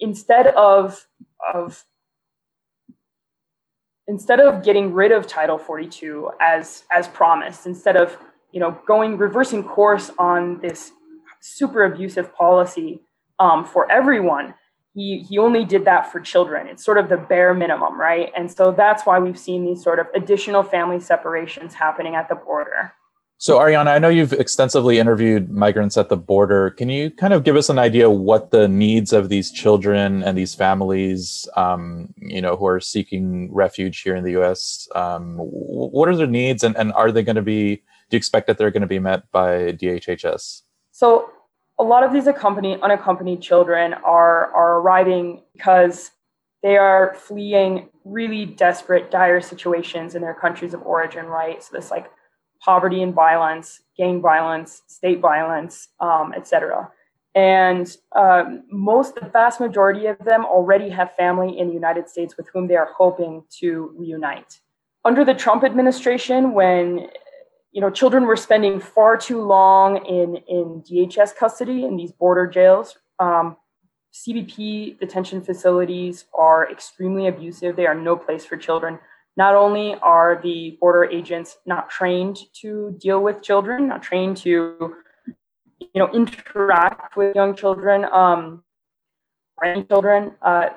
instead 0.00 0.48
of 0.48 1.06
of 1.54 1.84
instead 4.08 4.40
of 4.40 4.62
getting 4.64 4.92
rid 4.92 5.12
of 5.12 5.26
Title 5.26 5.58
42 5.58 6.30
as 6.40 6.84
as 6.90 7.08
promised, 7.08 7.66
instead 7.66 7.96
of 7.96 8.16
you 8.52 8.60
know 8.60 8.78
going 8.86 9.18
reversing 9.18 9.64
course 9.64 10.10
on 10.18 10.60
this 10.60 10.92
super 11.40 11.84
abusive 11.84 12.34
policy 12.34 13.02
um, 13.38 13.64
for 13.64 13.90
everyone. 13.90 14.54
He, 14.94 15.24
he 15.28 15.38
only 15.38 15.64
did 15.64 15.86
that 15.86 16.12
for 16.12 16.20
children. 16.20 16.66
It's 16.66 16.84
sort 16.84 16.98
of 16.98 17.08
the 17.08 17.16
bare 17.16 17.54
minimum, 17.54 17.98
right? 17.98 18.30
And 18.36 18.52
so 18.52 18.72
that's 18.72 19.04
why 19.04 19.18
we've 19.18 19.38
seen 19.38 19.64
these 19.64 19.82
sort 19.82 19.98
of 19.98 20.06
additional 20.14 20.62
family 20.62 21.00
separations 21.00 21.72
happening 21.72 22.14
at 22.14 22.28
the 22.28 22.34
border. 22.34 22.92
So, 23.38 23.58
Ariana, 23.58 23.88
I 23.88 23.98
know 23.98 24.08
you've 24.08 24.34
extensively 24.34 25.00
interviewed 25.00 25.50
migrants 25.50 25.96
at 25.96 26.08
the 26.08 26.16
border. 26.16 26.70
Can 26.70 26.88
you 26.88 27.10
kind 27.10 27.32
of 27.32 27.42
give 27.42 27.56
us 27.56 27.68
an 27.68 27.78
idea 27.78 28.08
what 28.08 28.52
the 28.52 28.68
needs 28.68 29.12
of 29.12 29.30
these 29.30 29.50
children 29.50 30.22
and 30.22 30.38
these 30.38 30.54
families, 30.54 31.48
um, 31.56 32.14
you 32.18 32.40
know, 32.40 32.54
who 32.54 32.66
are 32.66 32.78
seeking 32.78 33.52
refuge 33.52 34.02
here 34.02 34.14
in 34.14 34.22
the 34.22 34.30
U.S. 34.32 34.86
Um, 34.94 35.38
what 35.38 36.08
are 36.08 36.14
their 36.14 36.28
needs, 36.28 36.62
and, 36.62 36.76
and 36.76 36.92
are 36.92 37.10
they 37.10 37.24
going 37.24 37.34
to 37.34 37.42
be? 37.42 37.82
Do 38.12 38.16
you 38.16 38.18
expect 38.18 38.46
that 38.48 38.58
they're 38.58 38.70
going 38.70 38.82
to 38.82 38.86
be 38.86 38.98
met 38.98 39.32
by 39.32 39.72
DHHS? 39.72 40.64
So, 40.90 41.30
a 41.78 41.82
lot 41.82 42.04
of 42.04 42.12
these 42.12 42.26
accompanied, 42.26 42.78
unaccompanied 42.82 43.40
children 43.40 43.94
are 43.94 44.52
are 44.52 44.80
arriving 44.80 45.44
because 45.54 46.10
they 46.62 46.76
are 46.76 47.14
fleeing 47.14 47.88
really 48.04 48.44
desperate, 48.44 49.10
dire 49.10 49.40
situations 49.40 50.14
in 50.14 50.20
their 50.20 50.34
countries 50.34 50.74
of 50.74 50.82
origin. 50.82 51.24
Right. 51.24 51.62
So 51.62 51.74
this 51.74 51.90
like 51.90 52.10
poverty 52.60 53.00
and 53.00 53.14
violence, 53.14 53.80
gang 53.96 54.20
violence, 54.20 54.82
state 54.88 55.20
violence, 55.20 55.88
um, 55.98 56.34
etc. 56.36 56.90
And 57.34 57.96
um, 58.14 58.64
most, 58.70 59.14
the 59.14 59.26
vast 59.26 59.58
majority 59.58 60.04
of 60.04 60.18
them 60.18 60.44
already 60.44 60.90
have 60.90 61.16
family 61.16 61.58
in 61.58 61.68
the 61.68 61.74
United 61.74 62.10
States 62.10 62.36
with 62.36 62.46
whom 62.52 62.66
they 62.68 62.76
are 62.76 62.90
hoping 62.94 63.44
to 63.60 63.94
reunite. 63.96 64.60
Under 65.02 65.24
the 65.24 65.34
Trump 65.34 65.64
administration, 65.64 66.52
when 66.52 67.08
you 67.72 67.80
know 67.80 67.90
children 67.90 68.24
were 68.24 68.36
spending 68.36 68.78
far 68.78 69.16
too 69.16 69.42
long 69.42 70.04
in 70.06 70.36
in 70.48 70.82
DHS 70.82 71.34
custody 71.34 71.84
in 71.84 71.96
these 71.96 72.12
border 72.12 72.46
jails, 72.46 72.96
um, 73.18 73.56
CBP 74.12 74.98
detention 74.98 75.42
facilities 75.42 76.26
are 76.34 76.70
extremely 76.70 77.28
abusive. 77.28 77.76
They 77.76 77.86
are 77.86 77.94
no 77.94 78.16
place 78.16 78.44
for 78.44 78.56
children. 78.56 78.98
Not 79.36 79.54
only 79.54 79.94
are 80.02 80.38
the 80.42 80.76
border 80.80 81.04
agents 81.04 81.56
not 81.64 81.88
trained 81.88 82.38
to 82.60 82.94
deal 83.00 83.22
with 83.22 83.42
children, 83.42 83.88
not 83.88 84.02
trained 84.02 84.36
to, 84.38 84.94
you 85.80 85.88
know, 85.94 86.10
interact 86.12 87.16
with 87.16 87.34
young 87.34 87.56
children, 87.56 88.04
um, 88.12 88.62
any 89.64 89.84
children, 89.84 90.32
uh, 90.42 90.70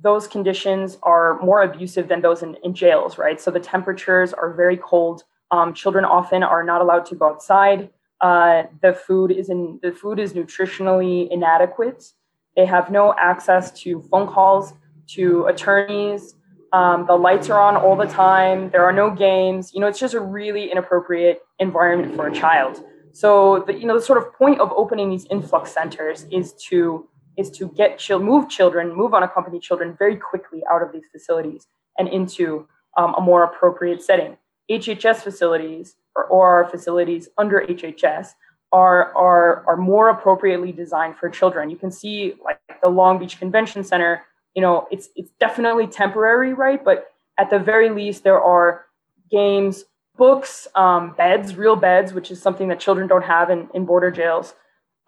those 0.00 0.28
conditions 0.28 0.98
are 1.02 1.40
more 1.42 1.62
abusive 1.62 2.06
than 2.06 2.20
those 2.20 2.42
in, 2.42 2.54
in 2.62 2.74
jails, 2.74 3.18
right? 3.18 3.40
So 3.40 3.50
the 3.50 3.60
temperatures 3.60 4.32
are 4.32 4.52
very 4.52 4.76
cold. 4.76 5.24
Um, 5.50 5.74
children 5.74 6.04
often 6.04 6.42
are 6.42 6.64
not 6.64 6.80
allowed 6.80 7.06
to 7.06 7.14
go 7.14 7.28
outside. 7.28 7.90
Uh, 8.20 8.64
the 8.82 8.92
food 8.92 9.30
is 9.30 9.48
in 9.48 9.78
the 9.82 9.92
food 9.92 10.18
is 10.18 10.32
nutritionally 10.32 11.28
inadequate. 11.30 12.12
They 12.56 12.66
have 12.66 12.90
no 12.90 13.14
access 13.18 13.70
to 13.82 14.00
phone 14.10 14.26
calls, 14.26 14.72
to 15.08 15.44
attorneys, 15.46 16.34
um, 16.72 17.06
the 17.06 17.14
lights 17.14 17.48
are 17.48 17.60
on 17.60 17.76
all 17.76 17.96
the 17.96 18.06
time. 18.06 18.70
There 18.70 18.84
are 18.84 18.92
no 18.92 19.10
games. 19.10 19.72
You 19.72 19.80
know, 19.80 19.86
it's 19.86 19.98
just 19.98 20.14
a 20.14 20.20
really 20.20 20.70
inappropriate 20.70 21.40
environment 21.58 22.14
for 22.14 22.26
a 22.26 22.34
child. 22.34 22.84
So, 23.12 23.64
the, 23.66 23.72
you 23.72 23.86
know, 23.86 23.94
the 23.94 24.04
sort 24.04 24.18
of 24.18 24.32
point 24.34 24.60
of 24.60 24.72
opening 24.76 25.08
these 25.08 25.26
influx 25.30 25.72
centers 25.72 26.26
is 26.30 26.52
to 26.68 27.08
is 27.38 27.50
to 27.50 27.68
get 27.68 27.98
child, 27.98 28.22
move 28.22 28.48
children, 28.48 28.94
move 28.94 29.14
unaccompanied 29.14 29.62
children 29.62 29.94
very 29.98 30.16
quickly 30.16 30.62
out 30.70 30.82
of 30.82 30.90
these 30.92 31.04
facilities 31.12 31.66
and 31.98 32.08
into 32.08 32.66
um, 32.96 33.14
a 33.16 33.20
more 33.20 33.44
appropriate 33.44 34.02
setting. 34.02 34.36
HHS 34.70 35.16
facilities 35.16 35.96
or 36.14 36.24
ORR 36.26 36.68
facilities 36.68 37.28
under 37.38 37.60
HHS 37.60 38.30
are, 38.72 39.14
are, 39.16 39.64
are 39.66 39.76
more 39.76 40.08
appropriately 40.08 40.72
designed 40.72 41.16
for 41.16 41.28
children. 41.28 41.70
You 41.70 41.76
can 41.76 41.90
see 41.90 42.34
like 42.44 42.60
the 42.82 42.88
Long 42.88 43.18
Beach 43.18 43.38
Convention 43.38 43.84
Center 43.84 44.22
you 44.56 44.62
know, 44.62 44.88
it's 44.90 45.10
it's 45.14 45.30
definitely 45.38 45.86
temporary, 45.86 46.54
right? 46.54 46.82
But 46.82 47.12
at 47.38 47.50
the 47.50 47.58
very 47.58 47.90
least, 47.90 48.24
there 48.24 48.40
are 48.40 48.86
games, 49.30 49.84
books, 50.16 50.66
um, 50.74 51.14
beds, 51.16 51.54
real 51.54 51.76
beds, 51.76 52.14
which 52.14 52.30
is 52.30 52.40
something 52.40 52.68
that 52.68 52.80
children 52.80 53.06
don't 53.06 53.24
have 53.24 53.50
in, 53.50 53.68
in 53.74 53.84
border 53.84 54.10
jails. 54.10 54.54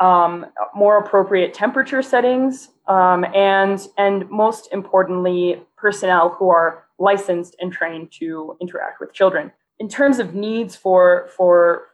Um, 0.00 0.46
more 0.76 0.98
appropriate 0.98 1.54
temperature 1.54 2.02
settings, 2.02 2.68
um, 2.88 3.24
and 3.34 3.86
and 3.96 4.28
most 4.30 4.68
importantly, 4.72 5.62
personnel 5.76 6.30
who 6.30 6.48
are 6.50 6.84
licensed 6.98 7.54
and 7.60 7.72
trained 7.72 8.10
to 8.18 8.56
interact 8.60 8.98
with 9.00 9.12
children. 9.12 9.52
In 9.78 9.88
terms 9.88 10.18
of 10.18 10.34
needs 10.34 10.74
for 10.74 11.28
for 11.36 11.86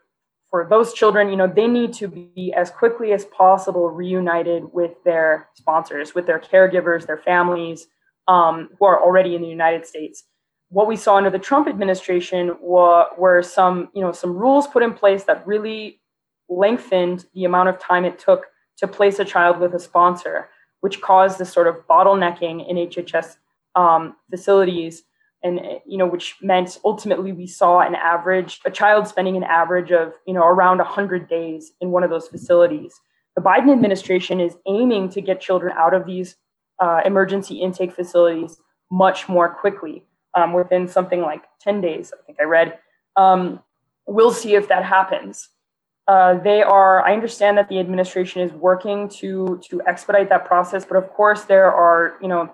for 0.51 0.67
those 0.71 0.93
children, 0.93 1.29
you 1.29 1.37
know, 1.37 1.49
they 1.49 1.67
need 1.67 1.93
to 1.95 2.07
be 2.07 2.55
as 2.57 2.71
quickly 2.71 3.13
as 3.13 3.25
possible 3.25 3.91
reunited 3.91 4.73
with 4.73 4.93
their 5.05 5.49
sponsors, 5.55 6.15
with 6.15 6.27
their 6.27 6.39
caregivers, 6.39 7.07
their 7.07 7.19
families 7.19 7.89
um, 8.29 8.71
who 8.79 8.87
are 8.87 9.03
already 9.03 9.35
in 9.35 9.43
the 9.43 9.49
United 9.49 9.85
States. 9.85 10.23
What 10.69 10.87
we 10.87 10.95
saw 10.95 11.17
under 11.17 11.31
the 11.31 11.41
Trump 11.41 11.67
administration 11.69 12.57
were, 12.61 13.07
were 13.19 13.43
some, 13.43 13.89
you 13.95 14.01
know, 14.01 14.13
some 14.13 14.37
rules 14.37 14.69
put 14.69 14.85
in 14.85 14.95
place 14.95 15.25
that 15.25 15.45
really 15.47 16.01
lengthened 16.49 17.27
the 17.35 17.45
amount 17.45 17.69
of 17.69 17.79
time 17.79 18.05
it 18.05 18.21
took 18.21 18.47
to 18.77 18.87
place 18.87 19.19
a 19.19 19.25
child 19.25 19.59
with 19.59 19.75
a 19.75 19.79
sponsor, 19.79 20.51
which 20.85 21.01
caused 21.01 21.39
this 21.39 21.51
sort 21.51 21.67
of 21.67 21.77
bottlenecking 21.89 22.69
in 22.69 22.77
HHS 22.77 23.37
um, 23.75 24.17
facilities. 24.29 25.05
And 25.43 25.59
you 25.87 25.97
know 25.97 26.07
which 26.07 26.37
meant 26.43 26.79
ultimately 26.85 27.33
we 27.33 27.47
saw 27.47 27.81
an 27.81 27.95
average 27.95 28.61
a 28.67 28.71
child 28.71 29.09
spending 29.09 29.35
an 29.35 29.45
average 29.45 29.93
of 29.93 30.13
you 30.27 30.35
know 30.35 30.45
around 30.45 30.79
100 30.79 31.27
days 31.27 31.73
in 31.81 31.91
one 31.91 32.03
of 32.03 32.11
those 32.11 32.29
facilities. 32.29 33.01
The 33.35 33.41
biden 33.41 33.73
administration 33.73 34.41
is 34.41 34.57
aiming 34.67 35.09
to 35.11 35.23
get 35.23 35.41
children 35.41 35.75
out 35.75 35.95
of 35.95 36.05
these 36.05 36.37
uh, 36.79 37.01
emergency 37.07 37.63
intake 37.63 37.95
facilities 37.95 38.59
much 38.91 39.27
more 39.27 39.49
quickly 39.49 40.05
um, 40.35 40.53
within 40.53 40.87
something 40.87 41.23
like 41.23 41.45
10 41.63 41.81
days 41.81 42.13
i 42.13 42.23
think 42.27 42.39
i 42.41 42.45
read. 42.45 42.79
Um, 43.17 43.61
we'll 44.07 44.33
see 44.33 44.55
if 44.55 44.69
that 44.69 44.85
happens 44.85 45.49
uh, 46.07 46.35
they 46.39 46.63
are 46.63 47.03
i 47.05 47.13
understand 47.13 47.57
that 47.57 47.69
the 47.69 47.79
administration 47.79 48.43
is 48.43 48.53
working 48.53 49.09
to 49.09 49.61
to 49.69 49.81
expedite 49.87 50.29
that 50.29 50.45
process 50.45 50.85
but 50.85 50.97
of 50.97 51.09
course 51.11 51.45
there 51.45 51.73
are 51.73 52.17
you 52.21 52.29
know 52.29 52.53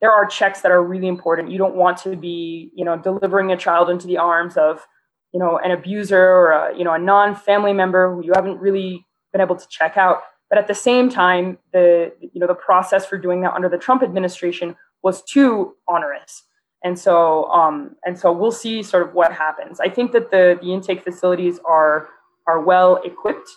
there 0.00 0.12
are 0.12 0.26
checks 0.26 0.60
that 0.60 0.70
are 0.70 0.82
really 0.82 1.08
important. 1.08 1.50
You 1.50 1.58
don't 1.58 1.74
want 1.74 1.98
to 1.98 2.16
be, 2.16 2.70
you 2.74 2.84
know, 2.84 2.96
delivering 2.96 3.50
a 3.50 3.56
child 3.56 3.90
into 3.90 4.06
the 4.06 4.18
arms 4.18 4.56
of, 4.56 4.86
you 5.32 5.40
know, 5.40 5.58
an 5.58 5.72
abuser 5.72 6.20
or 6.20 6.52
a, 6.52 6.76
you 6.76 6.84
know, 6.84 6.92
a 6.92 6.98
non-family 6.98 7.72
member 7.72 8.14
who 8.14 8.24
you 8.24 8.32
haven't 8.34 8.58
really 8.58 9.04
been 9.32 9.40
able 9.40 9.56
to 9.56 9.66
check 9.68 9.96
out. 9.96 10.22
But 10.48 10.58
at 10.58 10.68
the 10.68 10.74
same 10.74 11.10
time, 11.10 11.58
the 11.72 12.12
you 12.20 12.40
know 12.40 12.46
the 12.46 12.54
process 12.54 13.04
for 13.04 13.18
doing 13.18 13.42
that 13.42 13.52
under 13.52 13.68
the 13.68 13.76
Trump 13.76 14.02
administration 14.02 14.76
was 15.02 15.22
too 15.22 15.74
onerous, 15.86 16.44
and 16.82 16.98
so 16.98 17.50
um, 17.50 17.96
and 18.06 18.18
so 18.18 18.32
we'll 18.32 18.50
see 18.50 18.82
sort 18.82 19.06
of 19.06 19.12
what 19.12 19.30
happens. 19.30 19.78
I 19.78 19.90
think 19.90 20.12
that 20.12 20.30
the 20.30 20.58
the 20.62 20.72
intake 20.72 21.04
facilities 21.04 21.60
are 21.66 22.08
are 22.48 22.60
well 22.60 22.96
equipped 23.04 23.50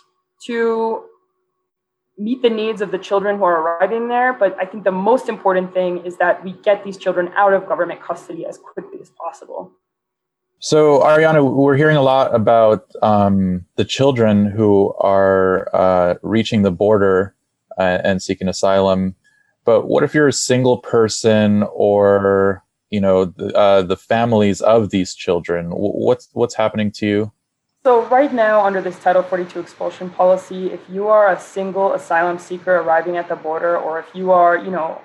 to 0.46 1.04
meet 2.18 2.42
the 2.42 2.50
needs 2.50 2.80
of 2.80 2.90
the 2.90 2.98
children 2.98 3.38
who 3.38 3.44
are 3.44 3.60
arriving 3.62 4.08
there. 4.08 4.32
But 4.32 4.56
I 4.60 4.66
think 4.66 4.84
the 4.84 4.92
most 4.92 5.28
important 5.28 5.72
thing 5.72 6.04
is 6.04 6.18
that 6.18 6.44
we 6.44 6.52
get 6.52 6.84
these 6.84 6.96
children 6.96 7.32
out 7.34 7.52
of 7.54 7.66
government 7.66 8.02
custody 8.02 8.46
as 8.46 8.58
quickly 8.58 9.00
as 9.00 9.10
possible. 9.10 9.72
So, 10.58 11.00
Ariana, 11.00 11.42
we're 11.52 11.76
hearing 11.76 11.96
a 11.96 12.02
lot 12.02 12.32
about 12.32 12.88
um, 13.02 13.64
the 13.74 13.84
children 13.84 14.46
who 14.46 14.94
are 15.00 15.68
uh, 15.74 16.14
reaching 16.22 16.62
the 16.62 16.70
border 16.70 17.34
uh, 17.78 17.98
and 18.04 18.22
seeking 18.22 18.46
asylum. 18.46 19.16
But 19.64 19.88
what 19.88 20.04
if 20.04 20.14
you're 20.14 20.28
a 20.28 20.32
single 20.32 20.78
person, 20.78 21.64
or 21.72 22.62
you 22.90 23.00
know, 23.00 23.24
the, 23.24 23.56
uh, 23.56 23.82
the 23.82 23.96
families 23.96 24.60
of 24.60 24.90
these 24.90 25.14
children? 25.14 25.70
What's 25.70 26.28
what's 26.32 26.54
happening 26.54 26.92
to 26.92 27.06
you? 27.06 27.32
So 27.84 28.06
right 28.06 28.32
now, 28.32 28.64
under 28.64 28.80
this 28.80 28.96
Title 29.00 29.24
42 29.24 29.58
expulsion 29.58 30.08
policy, 30.08 30.70
if 30.70 30.78
you 30.88 31.08
are 31.08 31.32
a 31.32 31.40
single 31.40 31.94
asylum 31.94 32.38
seeker 32.38 32.76
arriving 32.76 33.16
at 33.16 33.28
the 33.28 33.34
border, 33.34 33.76
or 33.76 33.98
if 33.98 34.06
you 34.14 34.30
are, 34.30 34.56
you 34.56 34.70
know, 34.70 35.00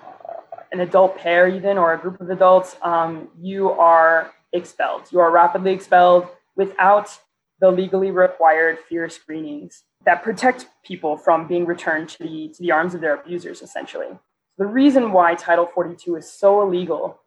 an 0.72 0.82
adult 0.82 1.18
pair 1.18 1.48
even, 1.48 1.80
or 1.80 1.94
a 1.94 1.98
group 1.98 2.22
of 2.22 2.30
adults, 2.30 2.76
um, 2.84 3.30
you 3.42 3.72
are 3.72 4.32
expelled. 4.54 5.12
You 5.12 5.20
are 5.22 5.32
rapidly 5.32 5.72
expelled 5.72 6.28
without 6.56 7.18
the 7.60 7.72
legally 7.72 8.12
required 8.12 8.78
fear 8.88 9.10
screenings 9.10 9.82
that 10.06 10.22
protect 10.22 10.68
people 10.86 11.18
from 11.18 11.48
being 11.48 11.66
returned 11.66 12.10
to 12.10 12.20
the 12.20 12.50
to 12.50 12.62
the 12.62 12.72
arms 12.72 12.94
of 12.94 13.02
their 13.02 13.16
abusers. 13.16 13.64
Essentially, 13.64 14.20
the 14.60 14.68
reason 14.68 15.12
why 15.12 15.34
Title 15.34 15.66
42 15.66 16.18
is 16.18 16.32
so 16.32 16.62
illegal 16.62 17.22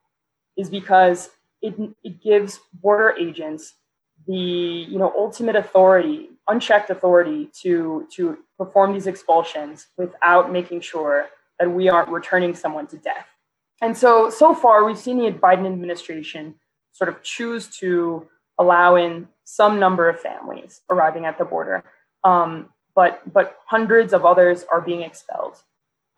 is 0.56 0.70
because 0.70 1.30
it, 1.60 1.74
it 2.04 2.22
gives 2.22 2.60
border 2.72 3.16
agents 3.18 3.74
the 4.26 4.34
you 4.34 4.98
know 4.98 5.12
ultimate 5.16 5.56
authority, 5.56 6.30
unchecked 6.48 6.90
authority 6.90 7.50
to 7.62 8.06
to 8.12 8.38
perform 8.58 8.92
these 8.92 9.06
expulsions 9.06 9.88
without 9.96 10.52
making 10.52 10.80
sure 10.80 11.28
that 11.58 11.70
we 11.70 11.88
aren't 11.88 12.08
returning 12.08 12.54
someone 12.54 12.86
to 12.88 12.96
death. 12.96 13.26
And 13.80 13.96
so 13.96 14.30
so 14.30 14.54
far 14.54 14.84
we've 14.84 14.98
seen 14.98 15.18
the 15.18 15.30
Biden 15.30 15.66
administration 15.66 16.54
sort 16.92 17.08
of 17.08 17.22
choose 17.22 17.68
to 17.78 18.28
allow 18.58 18.96
in 18.96 19.28
some 19.44 19.80
number 19.80 20.08
of 20.08 20.20
families 20.20 20.82
arriving 20.90 21.24
at 21.24 21.38
the 21.38 21.44
border, 21.44 21.82
um, 22.24 22.68
but 22.94 23.20
but 23.32 23.58
hundreds 23.66 24.12
of 24.12 24.24
others 24.24 24.64
are 24.70 24.80
being 24.80 25.02
expelled. 25.02 25.56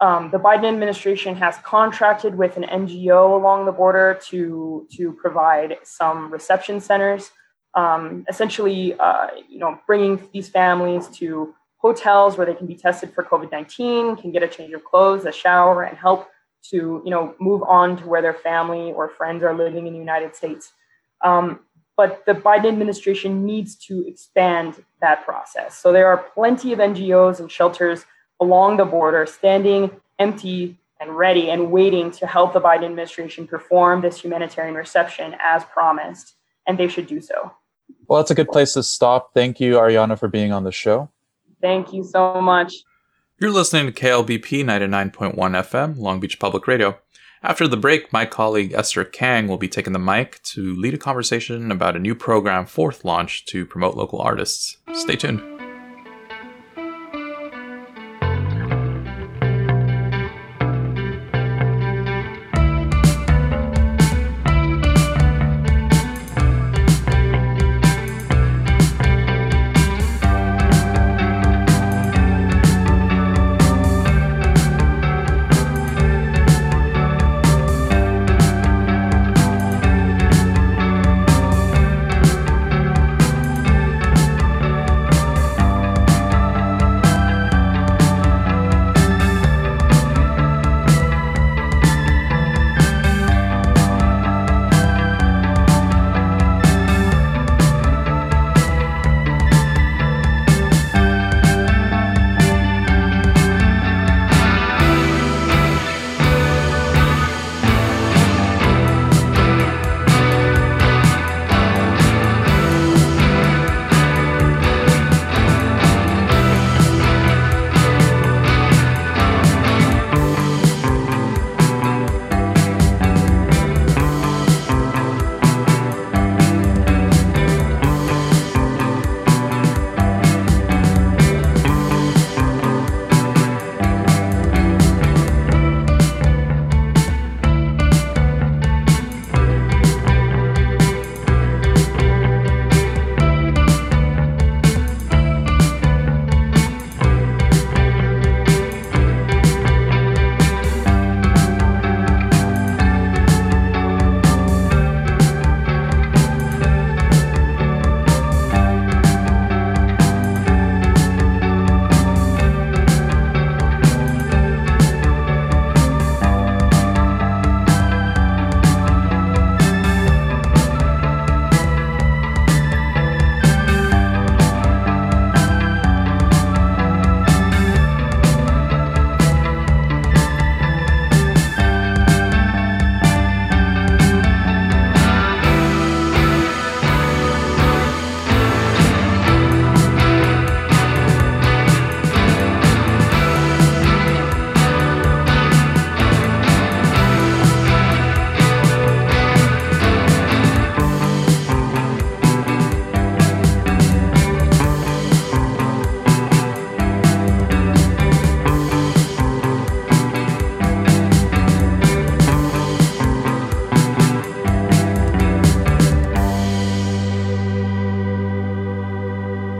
Um, 0.00 0.30
the 0.32 0.38
Biden 0.38 0.64
administration 0.64 1.36
has 1.36 1.56
contracted 1.58 2.34
with 2.34 2.56
an 2.56 2.64
NGO 2.64 3.38
along 3.38 3.66
the 3.66 3.72
border 3.72 4.18
to 4.30 4.88
to 4.96 5.12
provide 5.12 5.76
some 5.84 6.32
reception 6.32 6.80
centers 6.80 7.30
um, 7.74 8.24
essentially, 8.28 8.94
uh, 8.98 9.28
you 9.48 9.58
know, 9.58 9.78
bringing 9.86 10.28
these 10.32 10.48
families 10.48 11.08
to 11.08 11.54
hotels 11.78 12.36
where 12.36 12.46
they 12.46 12.54
can 12.54 12.66
be 12.66 12.76
tested 12.76 13.12
for 13.12 13.24
COVID-19, 13.24 14.20
can 14.20 14.30
get 14.30 14.42
a 14.42 14.48
change 14.48 14.72
of 14.72 14.84
clothes, 14.84 15.24
a 15.24 15.32
shower, 15.32 15.82
and 15.82 15.98
help 15.98 16.28
to, 16.70 17.02
you 17.04 17.10
know, 17.10 17.34
move 17.40 17.62
on 17.64 17.96
to 17.96 18.06
where 18.06 18.22
their 18.22 18.34
family 18.34 18.92
or 18.92 19.08
friends 19.08 19.42
are 19.42 19.54
living 19.54 19.86
in 19.86 19.92
the 19.92 19.98
United 19.98 20.36
States. 20.36 20.72
Um, 21.22 21.60
but 21.96 22.24
the 22.24 22.32
Biden 22.32 22.66
administration 22.68 23.44
needs 23.44 23.74
to 23.76 24.06
expand 24.06 24.82
that 25.00 25.24
process. 25.24 25.76
So 25.76 25.92
there 25.92 26.06
are 26.06 26.16
plenty 26.16 26.72
of 26.72 26.78
NGOs 26.78 27.40
and 27.40 27.50
shelters 27.50 28.06
along 28.40 28.76
the 28.76 28.84
border 28.84 29.26
standing 29.26 29.90
empty 30.18 30.78
and 31.00 31.16
ready 31.16 31.50
and 31.50 31.70
waiting 31.70 32.10
to 32.12 32.26
help 32.26 32.52
the 32.52 32.60
Biden 32.60 32.84
administration 32.84 33.46
perform 33.46 34.00
this 34.00 34.20
humanitarian 34.20 34.74
reception 34.74 35.34
as 35.40 35.64
promised, 35.64 36.34
and 36.66 36.78
they 36.78 36.88
should 36.88 37.08
do 37.08 37.20
so. 37.20 37.52
Well, 38.06 38.20
that's 38.20 38.30
a 38.30 38.34
good 38.34 38.48
place 38.48 38.74
to 38.74 38.82
stop. 38.82 39.32
Thank 39.34 39.60
you, 39.60 39.74
Ariana, 39.74 40.18
for 40.18 40.28
being 40.28 40.52
on 40.52 40.64
the 40.64 40.72
show. 40.72 41.10
Thank 41.60 41.92
you 41.92 42.04
so 42.04 42.40
much. 42.40 42.74
You're 43.40 43.50
listening 43.50 43.92
to 43.92 44.00
KLBP 44.00 44.64
99.1 44.64 45.34
FM, 45.34 45.98
Long 45.98 46.20
Beach 46.20 46.38
Public 46.38 46.66
Radio. 46.66 46.98
After 47.42 47.66
the 47.66 47.76
break, 47.76 48.12
my 48.12 48.24
colleague 48.24 48.72
Esther 48.72 49.04
Kang 49.04 49.48
will 49.48 49.58
be 49.58 49.68
taking 49.68 49.92
the 49.92 49.98
mic 49.98 50.40
to 50.44 50.76
lead 50.76 50.94
a 50.94 50.98
conversation 50.98 51.72
about 51.72 51.96
a 51.96 51.98
new 51.98 52.14
program 52.14 52.66
FORTHE 52.66 53.00
launched 53.02 53.48
to 53.48 53.66
promote 53.66 53.96
local 53.96 54.20
artists. 54.20 54.76
Stay 54.92 55.16
tuned. 55.16 55.51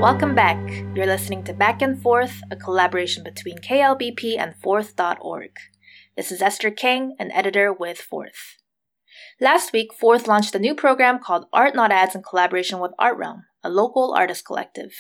Welcome 0.02 0.34
back. 0.34 0.58
You're 0.96 1.06
listening 1.06 1.44
to 1.44 1.54
Back 1.54 1.80
and 1.80 2.02
Forth, 2.02 2.42
a 2.50 2.56
collaboration 2.56 3.22
between 3.22 3.58
KLBP 3.58 4.36
and 4.36 4.56
FORTHE.org. 4.56 5.52
This 6.16 6.32
is 6.32 6.42
Esther 6.42 6.72
Kang, 6.72 7.14
an 7.20 7.30
editor 7.30 7.72
with 7.72 7.98
FORTHE. 7.98 8.58
Last 9.40 9.72
week, 9.72 9.94
FORTHE 9.94 10.26
launched 10.26 10.56
a 10.56 10.58
new 10.58 10.74
program 10.74 11.20
called 11.20 11.46
Art 11.52 11.76
Not 11.76 11.92
Ads 11.92 12.16
in 12.16 12.24
collaboration 12.24 12.80
with 12.80 12.90
Art 12.98 13.16
Realm, 13.16 13.44
a 13.62 13.70
local 13.70 14.12
artist 14.12 14.44
collective. 14.44 14.92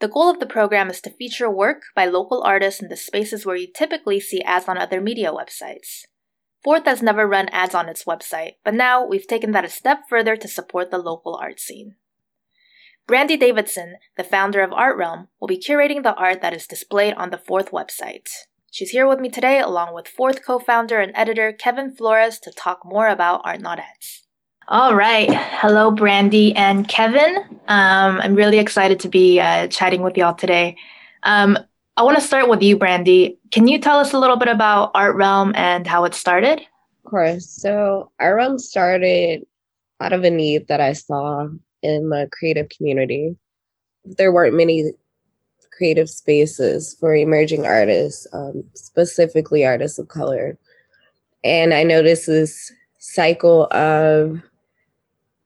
The 0.00 0.08
goal 0.08 0.28
of 0.28 0.40
the 0.40 0.46
program 0.46 0.90
is 0.90 1.00
to 1.00 1.10
feature 1.10 1.50
work 1.50 1.84
by 1.96 2.04
local 2.04 2.42
artists 2.42 2.82
in 2.82 2.90
the 2.90 2.98
spaces 2.98 3.46
where 3.46 3.56
you 3.56 3.68
typically 3.74 4.20
see 4.20 4.42
ads 4.42 4.68
on 4.68 4.76
other 4.76 5.00
media 5.00 5.32
websites. 5.32 6.02
FORTHE 6.62 6.90
has 6.90 7.02
never 7.02 7.26
run 7.26 7.48
ads 7.48 7.74
on 7.74 7.88
its 7.88 8.04
website, 8.04 8.56
but 8.62 8.74
now 8.74 9.06
we've 9.06 9.26
taken 9.26 9.52
that 9.52 9.64
a 9.64 9.70
step 9.70 10.00
further 10.06 10.36
to 10.36 10.48
support 10.48 10.90
the 10.90 10.98
local 10.98 11.34
art 11.34 11.58
scene. 11.58 11.94
Brandie 13.08 13.38
Davison, 13.38 13.96
the 14.18 14.22
founder 14.22 14.60
of 14.60 14.70
Art 14.70 14.98
Realm, 14.98 15.28
will 15.40 15.48
be 15.48 15.56
curating 15.56 16.02
the 16.02 16.14
art 16.16 16.42
that 16.42 16.52
is 16.52 16.66
displayed 16.66 17.14
on 17.14 17.30
the 17.30 17.38
FORTHE 17.38 17.70
website. 17.70 18.28
She's 18.70 18.90
here 18.90 19.08
with 19.08 19.18
me 19.18 19.30
today, 19.30 19.60
along 19.60 19.94
with 19.94 20.06
FORTHE 20.06 20.40
co 20.40 20.58
founder 20.58 21.00
and 21.00 21.10
editor 21.14 21.50
Kevin 21.50 21.90
Flores, 21.90 22.38
to 22.40 22.50
talk 22.50 22.84
more 22.84 23.08
about 23.08 23.40
Art 23.44 23.62
Not 23.62 23.78
Ads. 23.78 24.24
All 24.68 24.94
right. 24.94 25.32
Hello, 25.32 25.90
Brandie 25.90 26.54
and 26.54 26.86
Kevin. 26.86 27.38
Um, 27.68 28.20
I'm 28.20 28.34
really 28.34 28.58
excited 28.58 29.00
to 29.00 29.08
be 29.08 29.40
uh, 29.40 29.68
chatting 29.68 30.02
with 30.02 30.18
y'all 30.18 30.34
today. 30.34 30.76
Um, 31.22 31.58
I 31.96 32.02
want 32.02 32.18
to 32.18 32.22
start 32.22 32.50
with 32.50 32.62
you, 32.62 32.76
Brandie. 32.76 33.38
Can 33.52 33.66
you 33.68 33.78
tell 33.78 33.98
us 33.98 34.12
a 34.12 34.18
little 34.18 34.36
bit 34.36 34.48
about 34.48 34.90
Art 34.94 35.16
Realm 35.16 35.52
and 35.54 35.86
how 35.86 36.04
it 36.04 36.12
started? 36.12 36.60
Of 36.60 37.10
course. 37.10 37.48
So, 37.48 38.12
Art 38.20 38.36
Realm 38.36 38.58
started 38.58 39.46
out 39.98 40.12
of 40.12 40.24
a 40.24 40.30
need 40.30 40.68
that 40.68 40.82
I 40.82 40.92
saw 40.92 41.48
in 41.82 42.08
the 42.08 42.28
creative 42.32 42.68
community. 42.68 43.36
There 44.04 44.32
weren't 44.32 44.56
many 44.56 44.92
creative 45.76 46.10
spaces 46.10 46.96
for 46.98 47.14
emerging 47.14 47.64
artists, 47.64 48.26
um, 48.32 48.64
specifically 48.74 49.64
artists 49.64 49.98
of 49.98 50.08
color. 50.08 50.58
And 51.44 51.72
I 51.72 51.84
noticed 51.84 52.26
this 52.26 52.72
cycle 52.98 53.68
of 53.72 54.42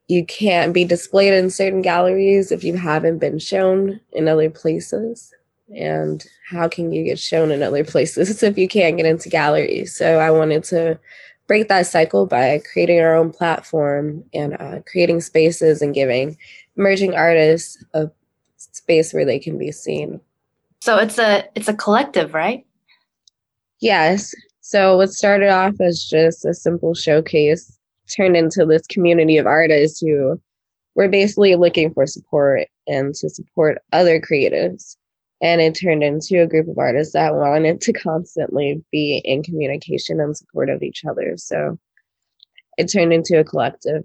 you 0.09 0.25
can't 0.25 0.73
be 0.73 0.85
displayed 0.85 1.35
in 1.35 1.51
certain 1.51 1.83
galleries 1.83 2.51
if 2.51 2.65
you 2.65 2.77
haven't 2.77 3.19
been 3.19 3.39
shown 3.39 4.01
in 4.13 4.29
other 4.29 4.51
places. 4.51 5.33
And 5.75 6.25
how 6.49 6.69
can 6.69 6.93
you 6.93 7.05
get 7.05 7.19
shown 7.19 7.51
in 7.51 7.63
other 7.63 7.85
places 7.93 8.43
if 8.43 8.59
you 8.59 8.69
can't 8.69 8.97
get 8.97 9.07
into 9.07 9.29
galleries? 9.29 9.95
So 9.95 10.19
I 10.19 10.31
wanted 10.31 10.65
to 10.65 10.99
break 11.53 11.69
that 11.69 11.87
cycle 11.87 12.25
by 12.25 12.63
creating 12.73 12.99
our 12.99 13.15
own 13.15 13.31
platform 13.31 14.25
and 14.33 14.57
uh, 14.59 14.81
creating 14.91 15.21
spaces 15.21 15.83
and 15.83 15.93
giving 15.93 16.35
emerging 16.79 17.13
artists 17.13 17.85
a 17.93 18.11
space 18.57 19.13
where 19.13 19.27
they 19.27 19.39
can 19.39 19.59
be 19.59 19.71
seen. 19.71 20.19
So 20.81 20.97
it's 20.97 21.19
a 21.19 21.45
it's 21.55 21.69
a 21.69 21.75
collective, 21.75 22.33
right? 22.33 22.65
Yes. 23.83 24.35
So 24.63 24.97
what 24.97 25.11
started 25.11 25.51
off 25.51 25.75
as 25.79 26.03
just 26.03 26.47
a 26.47 26.55
simple 26.55 26.95
showcase 26.95 27.79
turned 28.17 28.35
into 28.35 28.65
this 28.65 28.87
community 28.87 29.37
of 29.37 29.45
artists 29.45 30.01
who 30.01 30.41
were 30.95 31.09
basically 31.09 31.55
looking 31.57 31.93
for 31.93 32.07
support 32.07 32.67
and 32.87 33.15
to 33.17 33.29
support 33.29 33.83
other 33.93 34.19
creatives. 34.19 34.97
And 35.43 35.61
it 35.61 35.75
turned 35.75 36.05
into 36.05 36.41
a 36.41 36.47
group 36.47 36.69
of 36.69 36.79
artists 36.79 37.15
that 37.15 37.35
wanted 37.35 37.81
to 37.81 37.93
constantly 37.93 38.83
be 38.93 39.21
in 39.25 39.43
communication 39.43 40.21
and 40.21 40.37
support 40.37 40.71
of 40.71 40.83
each 40.83 41.05
other. 41.05 41.35
So 41.37 41.79
it 42.79 42.87
turned 42.87 43.13
into 43.13 43.39
a 43.39 43.45
collective. 43.45 44.05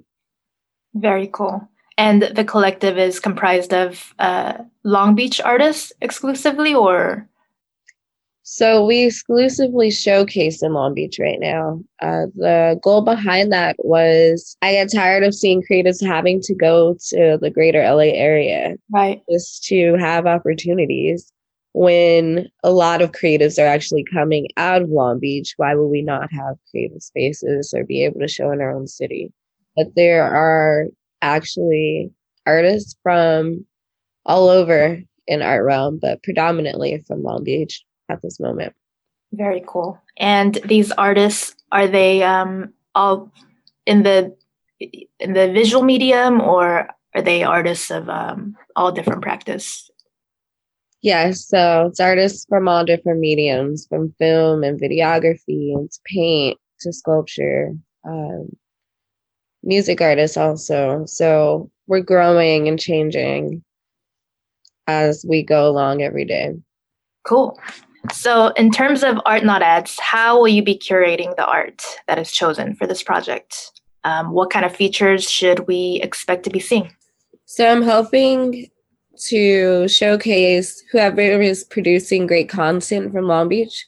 Very 0.95 1.29
cool. 1.31 1.69
And 1.97 2.23
the 2.23 2.43
collective 2.43 2.97
is 2.97 3.19
comprised 3.19 3.73
of 3.73 4.13
uh, 4.19 4.53
Long 4.83 5.15
Beach 5.15 5.39
artists 5.39 5.93
exclusively, 6.01 6.73
or? 6.73 7.27
So 8.49 8.85
we 8.85 9.03
exclusively 9.03 9.91
showcase 9.91 10.63
in 10.63 10.71
Long 10.71 10.93
Beach 10.93 11.19
right 11.19 11.37
now. 11.37 11.81
Uh, 12.01 12.27
the 12.33 12.79
goal 12.81 13.01
behind 13.01 13.51
that 13.51 13.75
was 13.79 14.55
I 14.61 14.71
get 14.71 14.89
tired 14.89 15.23
of 15.23 15.35
seeing 15.35 15.61
creatives 15.69 16.01
having 16.01 16.39
to 16.43 16.55
go 16.55 16.95
to 17.09 17.37
the 17.41 17.49
greater 17.49 17.83
LA 17.83 18.13
area, 18.13 18.75
right? 18.89 19.21
Just 19.29 19.65
to 19.65 19.95
have 19.95 20.25
opportunities. 20.25 21.29
When 21.73 22.47
a 22.63 22.71
lot 22.71 23.01
of 23.01 23.11
creatives 23.11 23.61
are 23.61 23.67
actually 23.67 24.05
coming 24.13 24.47
out 24.55 24.81
of 24.81 24.89
Long 24.89 25.19
Beach, 25.19 25.53
why 25.57 25.75
would 25.75 25.89
we 25.89 26.01
not 26.01 26.31
have 26.31 26.55
creative 26.71 27.03
spaces 27.03 27.73
or 27.75 27.83
be 27.83 28.05
able 28.05 28.21
to 28.21 28.29
show 28.29 28.51
in 28.51 28.61
our 28.61 28.73
own 28.73 28.87
city? 28.87 29.29
But 29.75 29.87
there 29.97 30.23
are 30.23 30.85
actually 31.21 32.11
artists 32.45 32.95
from 33.03 33.65
all 34.25 34.47
over 34.47 35.01
in 35.27 35.41
art 35.41 35.65
realm, 35.65 35.99
but 36.01 36.23
predominantly 36.23 37.03
from 37.05 37.23
Long 37.23 37.43
Beach 37.43 37.83
at 38.09 38.21
this 38.21 38.39
moment. 38.39 38.73
Very 39.33 39.63
cool. 39.67 40.01
And 40.17 40.55
these 40.65 40.91
artists 40.93 41.55
are 41.71 41.87
they 41.87 42.23
um, 42.23 42.73
all 42.95 43.31
in 43.85 44.03
the 44.03 44.35
in 45.19 45.33
the 45.33 45.51
visual 45.51 45.83
medium, 45.83 46.39
or 46.39 46.87
are 47.15 47.21
they 47.21 47.43
artists 47.43 47.89
of 47.91 48.09
um, 48.09 48.55
all 48.75 48.91
different 48.91 49.21
practice? 49.21 49.89
Yes, 51.01 51.47
so 51.47 51.87
it's 51.87 51.99
artists 51.99 52.45
from 52.47 52.67
all 52.67 52.85
different 52.85 53.19
mediums, 53.19 53.87
from 53.87 54.13
film 54.19 54.63
and 54.63 54.79
videography, 54.79 55.73
and 55.73 55.89
to 55.91 55.99
paint 56.05 56.57
to 56.81 56.93
sculpture. 56.93 57.73
Um, 58.07 58.55
music 59.63 59.99
artists 60.01 60.37
also. 60.37 61.05
So 61.05 61.69
we're 61.87 62.01
growing 62.01 62.67
and 62.67 62.79
changing 62.79 63.63
as 64.87 65.25
we 65.27 65.43
go 65.43 65.67
along 65.67 66.01
every 66.01 66.25
day. 66.25 66.55
Cool. 67.25 67.59
So, 68.11 68.49
in 68.49 68.71
terms 68.71 69.03
of 69.03 69.19
Art 69.25 69.43
Not 69.43 69.61
Ads, 69.61 69.99
how 69.99 70.37
will 70.37 70.47
you 70.47 70.63
be 70.63 70.77
curating 70.77 71.35
the 71.35 71.45
art 71.45 71.83
that 72.07 72.17
is 72.19 72.31
chosen 72.31 72.75
for 72.75 72.87
this 72.87 73.03
project? 73.03 73.71
Um, 74.03 74.31
what 74.31 74.49
kind 74.49 74.65
of 74.65 74.75
features 74.75 75.29
should 75.29 75.67
we 75.67 75.99
expect 76.03 76.43
to 76.43 76.49
be 76.49 76.59
seeing? 76.59 76.93
So, 77.45 77.69
I'm 77.69 77.81
hoping 77.81 78.69
to 79.27 79.87
showcase 79.87 80.83
whoever 80.91 81.21
is 81.21 81.63
producing 81.63 82.27
great 82.27 82.49
content 82.49 83.11
from 83.11 83.25
Long 83.25 83.49
Beach, 83.49 83.85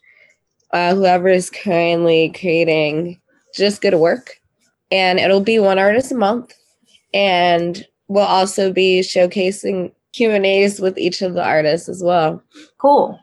uh, 0.74 0.96
whoever 0.96 1.28
is 1.30 1.50
currently 1.50 2.34
creating 2.38 3.22
just 3.56 3.82
good 3.82 3.96
work, 3.96 4.40
and 4.92 5.20
it'll 5.20 5.42
be 5.42 5.60
one 5.60 5.80
artist 5.80 6.12
a 6.12 6.16
month 6.16 6.54
and 7.14 7.86
we'll 8.08 8.24
also 8.24 8.72
be 8.72 9.02
showcasing 9.02 9.92
q 10.14 10.32
and 10.32 10.46
a's 10.46 10.80
with 10.80 10.98
each 10.98 11.22
of 11.22 11.34
the 11.34 11.44
artists 11.44 11.90
as 11.90 12.04
well 12.04 12.42
cool 12.78 13.20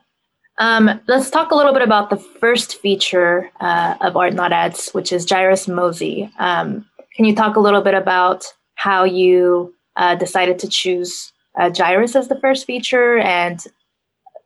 um, 0.59 0.99
let's 1.07 1.29
talk 1.29 1.51
a 1.51 1.55
little 1.55 1.73
bit 1.73 1.81
about 1.81 2.09
the 2.09 2.17
first 2.17 2.79
feature 2.79 3.51
uh, 3.59 3.95
of 4.01 4.15
art 4.17 4.33
not 4.33 4.51
ads 4.51 4.89
which 4.91 5.11
is 5.11 5.29
jairus 5.29 5.67
Mozee 5.67 6.31
um, 6.39 6.85
can 7.15 7.25
you 7.25 7.35
talk 7.35 7.55
a 7.55 7.59
little 7.59 7.81
bit 7.81 7.93
about 7.93 8.45
how 8.75 9.03
you 9.03 9.73
uh, 9.95 10.15
decided 10.15 10.59
to 10.59 10.67
choose 10.67 11.31
uh, 11.59 11.71
jairus 11.75 12.15
as 12.15 12.27
the 12.27 12.39
first 12.39 12.65
feature 12.65 13.17
and 13.17 13.65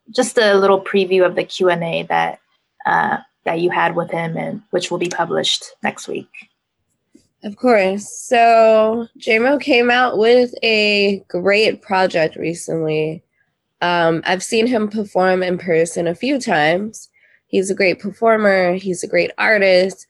just 0.09 0.37
a 0.37 0.55
little 0.55 0.81
preview 0.81 1.25
of 1.25 1.35
the 1.35 1.43
q&a 1.43 2.03
that 2.03 2.39
uh, 2.85 3.17
that 3.43 3.59
you 3.59 3.69
had 3.69 3.95
with 3.95 4.11
him 4.11 4.37
and 4.37 4.61
which 4.71 4.91
will 4.91 4.97
be 4.97 5.09
published 5.09 5.65
next 5.83 6.07
week 6.07 6.29
of 7.43 7.55
course. 7.55 8.07
So 8.07 9.07
JMO 9.19 9.59
came 9.59 9.89
out 9.89 10.17
with 10.17 10.53
a 10.63 11.23
great 11.27 11.81
project 11.81 12.35
recently. 12.35 13.23
Um, 13.81 14.21
I've 14.25 14.43
seen 14.43 14.67
him 14.67 14.87
perform 14.87 15.43
in 15.43 15.57
person 15.57 16.07
a 16.07 16.15
few 16.15 16.39
times. 16.39 17.09
He's 17.47 17.69
a 17.69 17.75
great 17.75 17.99
performer, 17.99 18.73
he's 18.75 19.03
a 19.03 19.07
great 19.07 19.31
artist. 19.37 20.07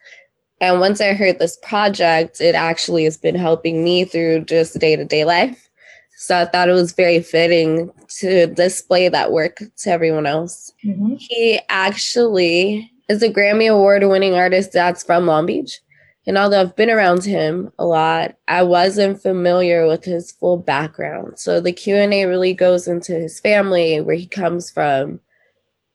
And 0.60 0.80
once 0.80 1.02
I 1.02 1.14
heard 1.14 1.40
this 1.40 1.58
project, 1.64 2.40
it 2.40 2.54
actually 2.54 3.06
has 3.06 3.18
been 3.18 3.36
helping 3.36 3.84
me 3.84 4.06
through 4.06 4.46
just 4.46 4.78
day 4.78 4.96
to 4.96 5.06
day 5.06 5.26
life. 5.26 5.70
So 6.18 6.38
I 6.38 6.46
thought 6.46 6.70
it 6.70 6.74
was 6.74 6.92
very 6.92 7.20
fitting 7.22 7.92
to 8.20 8.46
display 8.46 9.10
that 9.10 9.32
work 9.32 9.58
to 9.78 9.90
everyone 9.90 10.28
else. 10.28 10.72
Mm-hmm. 10.86 11.16
He 11.16 11.60
actually 11.70 12.92
is 13.10 13.24
a 13.24 13.30
Grammy 13.30 13.72
Award 13.72 14.04
winning 14.04 14.36
artist 14.36 14.72
that's 14.72 15.04
from 15.04 15.26
Long 15.26 15.48
Beach. 15.48 15.80
And 16.28 16.38
although 16.38 16.62
I've 16.62 16.76
been 16.76 16.90
around 16.90 17.24
him 17.24 17.72
a 17.80 17.86
lot, 17.86 18.36
I 18.48 18.62
wasn't 18.64 19.22
familiar 19.22 19.88
with 19.88 20.04
his 20.04 20.32
full 20.32 20.58
background. 20.58 21.40
So 21.40 21.60
the 21.60 21.72
Q&A 21.72 22.26
really 22.26 22.54
goes 22.54 22.88
into 22.88 23.14
his 23.14 23.40
family, 23.40 24.00
where 24.02 24.16
he 24.16 24.28
comes 24.28 24.70
from, 24.70 25.20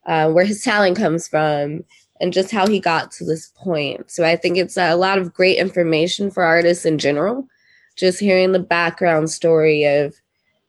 uh, 0.06 0.30
where 0.30 0.44
his 0.44 0.62
talent 0.62 0.96
comes 0.96 1.28
from, 1.28 1.84
and 2.20 2.32
just 2.32 2.50
how 2.50 2.66
he 2.66 2.80
got 2.80 3.12
to 3.12 3.24
this 3.24 3.52
point. 3.56 4.10
So 4.10 4.24
I 4.24 4.36
think 4.36 4.56
it's 4.56 4.76
a 4.76 4.96
lot 4.96 5.18
of 5.18 5.32
great 5.32 5.58
information 5.58 6.30
for 6.30 6.42
artists 6.42 6.84
in 6.84 6.98
general, 6.98 7.46
just 7.94 8.18
hearing 8.18 8.52
the 8.52 8.58
background 8.58 9.30
story 9.30 9.84
of 9.84 10.14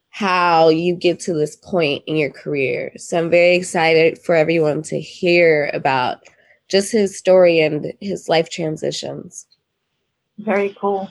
how 0.10 0.70
you 0.70 0.96
get 0.96 1.20
to 1.22 1.34
this 1.34 1.56
point 1.56 2.04
in 2.08 2.16
your 2.16 2.32
career. 2.32 2.92
So 2.98 3.18
I'm 3.18 3.30
very 3.30 3.56
excited 3.56 4.20
for 4.20 4.36
everyone 4.36 4.82
to 4.84 5.00
hear 5.00 5.70
about 5.74 6.20
just 6.68 6.92
his 6.92 7.18
story 7.18 7.60
and 7.60 7.94
his 8.02 8.28
life 8.30 8.50
transitions. 8.50 9.48
Very 10.40 10.76
cool. 10.80 11.10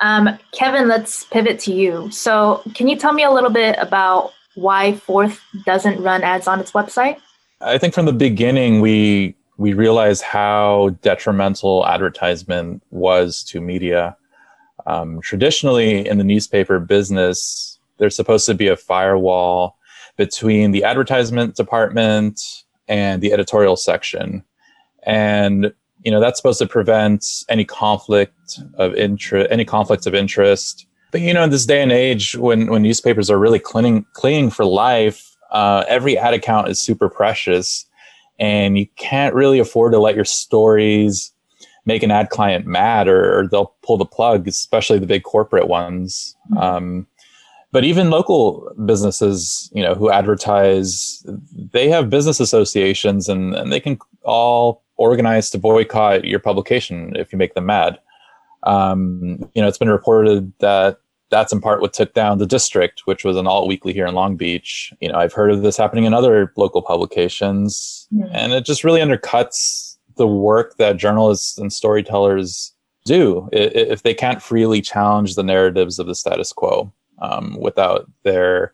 Um, 0.00 0.38
Kevin, 0.52 0.88
let's 0.88 1.24
pivot 1.24 1.58
to 1.60 1.72
you. 1.72 2.10
So, 2.10 2.62
can 2.74 2.88
you 2.88 2.96
tell 2.96 3.12
me 3.12 3.24
a 3.24 3.30
little 3.30 3.50
bit 3.50 3.76
about 3.78 4.32
why 4.54 4.94
FORTHE 4.94 5.38
doesn't 5.64 6.00
run 6.00 6.22
ads 6.22 6.46
on 6.46 6.60
its 6.60 6.72
website? 6.72 7.18
I 7.60 7.78
think 7.78 7.94
from 7.94 8.06
the 8.06 8.12
beginning 8.12 8.80
we 8.80 9.36
we 9.56 9.72
realized 9.72 10.22
how 10.22 10.96
detrimental 11.00 11.86
advertisement 11.86 12.82
was 12.90 13.44
to 13.44 13.60
media. 13.60 14.16
Um, 14.86 15.20
traditionally, 15.20 16.06
in 16.06 16.18
the 16.18 16.24
newspaper 16.24 16.80
business, 16.80 17.78
there's 17.98 18.16
supposed 18.16 18.46
to 18.46 18.54
be 18.54 18.66
a 18.66 18.76
firewall 18.76 19.78
between 20.16 20.72
the 20.72 20.82
advertisement 20.82 21.54
department 21.54 22.64
and 22.88 23.22
the 23.22 23.32
editorial 23.32 23.76
section 23.76 24.44
and 25.04 25.72
you 26.02 26.10
know 26.10 26.20
that's 26.20 26.38
supposed 26.38 26.58
to 26.58 26.66
prevent 26.66 27.44
any 27.48 27.64
conflict 27.64 28.60
of 28.74 28.94
interest 28.94 29.48
any 29.50 29.64
conflicts 29.64 30.06
of 30.06 30.14
interest. 30.14 30.86
But 31.12 31.20
you 31.20 31.32
know 31.32 31.44
in 31.44 31.50
this 31.50 31.66
day 31.66 31.82
and 31.82 31.92
age 31.92 32.36
when 32.36 32.70
when 32.70 32.82
newspapers 32.82 33.30
are 33.30 33.38
really 33.38 33.58
clinging 33.58 34.04
clinging 34.12 34.50
for 34.50 34.64
life 34.64 35.34
uh, 35.54 35.84
every 35.88 36.18
ad 36.18 36.34
account 36.34 36.68
is 36.68 36.78
super 36.78 37.08
precious. 37.08 37.86
And 38.38 38.76
you 38.76 38.86
can't 38.96 39.34
really 39.34 39.60
afford 39.60 39.92
to 39.92 40.00
let 40.00 40.16
your 40.16 40.24
stories 40.24 41.32
make 41.86 42.02
an 42.02 42.10
ad 42.10 42.30
client 42.30 42.66
mad 42.66 43.06
or, 43.06 43.38
or 43.38 43.46
they'll 43.46 43.74
pull 43.82 43.96
the 43.96 44.04
plug 44.04 44.48
especially 44.48 44.98
the 44.98 45.06
big 45.06 45.22
corporate 45.22 45.68
ones. 45.68 46.36
Mm-hmm. 46.50 46.58
um, 46.58 47.06
but 47.72 47.82
even 47.82 48.08
local 48.08 48.72
businesses 48.86 49.68
you 49.74 49.82
know 49.82 49.94
who 49.94 50.08
advertise 50.10 51.26
they 51.72 51.88
have 51.88 52.08
business 52.08 52.38
associations 52.38 53.28
and, 53.28 53.54
and 53.54 53.72
they 53.72 53.80
can 53.80 53.98
all 54.22 54.83
organize 54.96 55.50
to 55.50 55.58
boycott 55.58 56.24
your 56.24 56.38
publication 56.38 57.14
if 57.16 57.32
you 57.32 57.38
make 57.38 57.54
them 57.54 57.66
mad. 57.66 57.98
Um, 58.62 59.50
you 59.54 59.62
know, 59.62 59.68
it's 59.68 59.78
been 59.78 59.90
reported 59.90 60.52
that 60.60 60.98
that's 61.30 61.52
in 61.52 61.60
part 61.60 61.80
what 61.80 61.92
took 61.92 62.14
down 62.14 62.38
the 62.38 62.46
district, 62.46 63.02
which 63.06 63.24
was 63.24 63.36
an 63.36 63.46
alt 63.46 63.66
weekly 63.66 63.92
here 63.92 64.06
in 64.06 64.14
Long 64.14 64.36
Beach. 64.36 64.92
You 65.00 65.10
know, 65.10 65.18
I've 65.18 65.32
heard 65.32 65.50
of 65.50 65.62
this 65.62 65.76
happening 65.76 66.04
in 66.04 66.14
other 66.14 66.52
local 66.56 66.80
publications, 66.80 68.06
and 68.32 68.52
it 68.52 68.64
just 68.64 68.84
really 68.84 69.00
undercuts 69.00 69.96
the 70.16 70.28
work 70.28 70.76
that 70.76 70.96
journalists 70.96 71.58
and 71.58 71.72
storytellers 71.72 72.72
do 73.04 73.48
if 73.52 74.02
they 74.02 74.14
can't 74.14 74.40
freely 74.40 74.80
challenge 74.80 75.34
the 75.34 75.42
narratives 75.42 75.98
of 75.98 76.06
the 76.06 76.14
status 76.14 76.52
quo 76.52 76.92
um, 77.20 77.56
without 77.60 78.10
their 78.22 78.72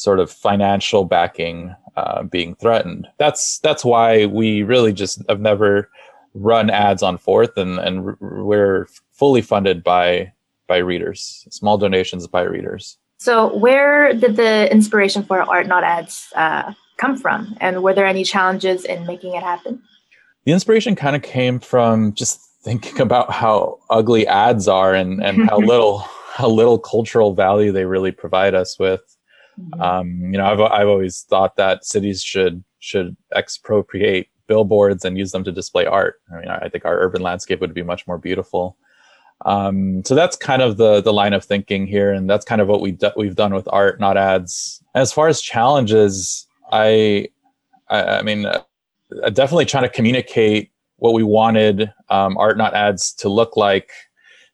sort 0.00 0.18
of 0.18 0.30
financial 0.30 1.04
backing 1.04 1.74
uh, 1.96 2.22
being 2.22 2.54
threatened. 2.54 3.06
That's 3.18 3.58
that's 3.58 3.84
why 3.84 4.26
we 4.26 4.62
really 4.62 4.94
just 4.94 5.22
have 5.28 5.40
never 5.40 5.90
run 6.32 6.70
ads 6.70 7.02
on 7.02 7.18
FORTHE, 7.18 7.60
and 7.60 7.78
and 7.78 8.18
we're 8.20 8.88
fully 9.12 9.42
funded 9.42 9.84
by 9.84 10.32
by 10.66 10.78
readers, 10.78 11.46
small 11.50 11.76
donations 11.76 12.26
by 12.26 12.42
readers. 12.42 12.96
So, 13.18 13.54
where 13.54 14.14
did 14.14 14.36
the 14.36 14.72
inspiration 14.72 15.22
for 15.22 15.42
Art 15.42 15.66
Not 15.66 15.84
Ads 15.84 16.32
uh, 16.34 16.72
come 16.96 17.18
from? 17.18 17.54
And 17.60 17.82
were 17.82 17.92
there 17.92 18.06
any 18.06 18.24
challenges 18.24 18.86
in 18.86 19.06
making 19.06 19.34
it 19.34 19.42
happen? 19.42 19.82
The 20.44 20.52
inspiration 20.52 20.96
kind 20.96 21.14
of 21.14 21.20
came 21.20 21.60
from 21.60 22.14
just 22.14 22.40
thinking 22.62 22.98
about 23.06 23.30
how 23.30 23.78
ugly 23.90 24.26
ads 24.26 24.66
are 24.66 24.94
and, 24.94 25.22
and 25.22 25.46
how 25.46 25.58
little 25.72 25.98
how 26.32 26.48
little 26.48 26.78
cultural 26.78 27.34
value 27.34 27.70
they 27.70 27.84
really 27.84 28.12
provide 28.12 28.54
us 28.54 28.78
with. 28.78 29.02
Mm-hmm. 29.60 29.80
Um, 29.80 30.20
you 30.32 30.38
know, 30.38 30.46
I've 30.46 30.60
I've 30.60 30.88
always 30.88 31.22
thought 31.22 31.56
that 31.56 31.84
cities 31.84 32.22
should 32.22 32.64
should 32.78 33.16
expropriate 33.34 34.28
billboards 34.46 35.04
and 35.04 35.16
use 35.16 35.32
them 35.32 35.44
to 35.44 35.52
display 35.52 35.86
art. 35.86 36.20
I 36.32 36.40
mean, 36.40 36.48
I 36.48 36.68
think 36.68 36.84
our 36.84 36.98
urban 36.98 37.22
landscape 37.22 37.60
would 37.60 37.74
be 37.74 37.82
much 37.82 38.06
more 38.06 38.18
beautiful. 38.18 38.76
Um, 39.46 40.04
so 40.04 40.14
that's 40.14 40.36
kind 40.36 40.60
of 40.60 40.76
the 40.76 41.00
the 41.00 41.12
line 41.12 41.32
of 41.32 41.44
thinking 41.44 41.86
here, 41.86 42.12
and 42.12 42.28
that's 42.28 42.44
kind 42.44 42.60
of 42.60 42.68
what 42.68 42.80
we 42.80 42.92
do, 42.92 43.10
we've 43.16 43.36
done 43.36 43.54
with 43.54 43.68
art, 43.72 44.00
not 44.00 44.16
ads. 44.16 44.82
As 44.94 45.12
far 45.12 45.28
as 45.28 45.40
challenges, 45.40 46.46
I 46.72 47.28
I, 47.88 48.18
I 48.18 48.22
mean, 48.22 48.46
uh, 48.46 48.60
definitely 49.32 49.66
trying 49.66 49.84
to 49.84 49.88
communicate 49.88 50.70
what 50.96 51.14
we 51.14 51.22
wanted 51.22 51.92
um, 52.10 52.36
art, 52.36 52.58
not 52.58 52.74
ads, 52.74 53.12
to 53.14 53.28
look 53.28 53.56
like 53.56 53.90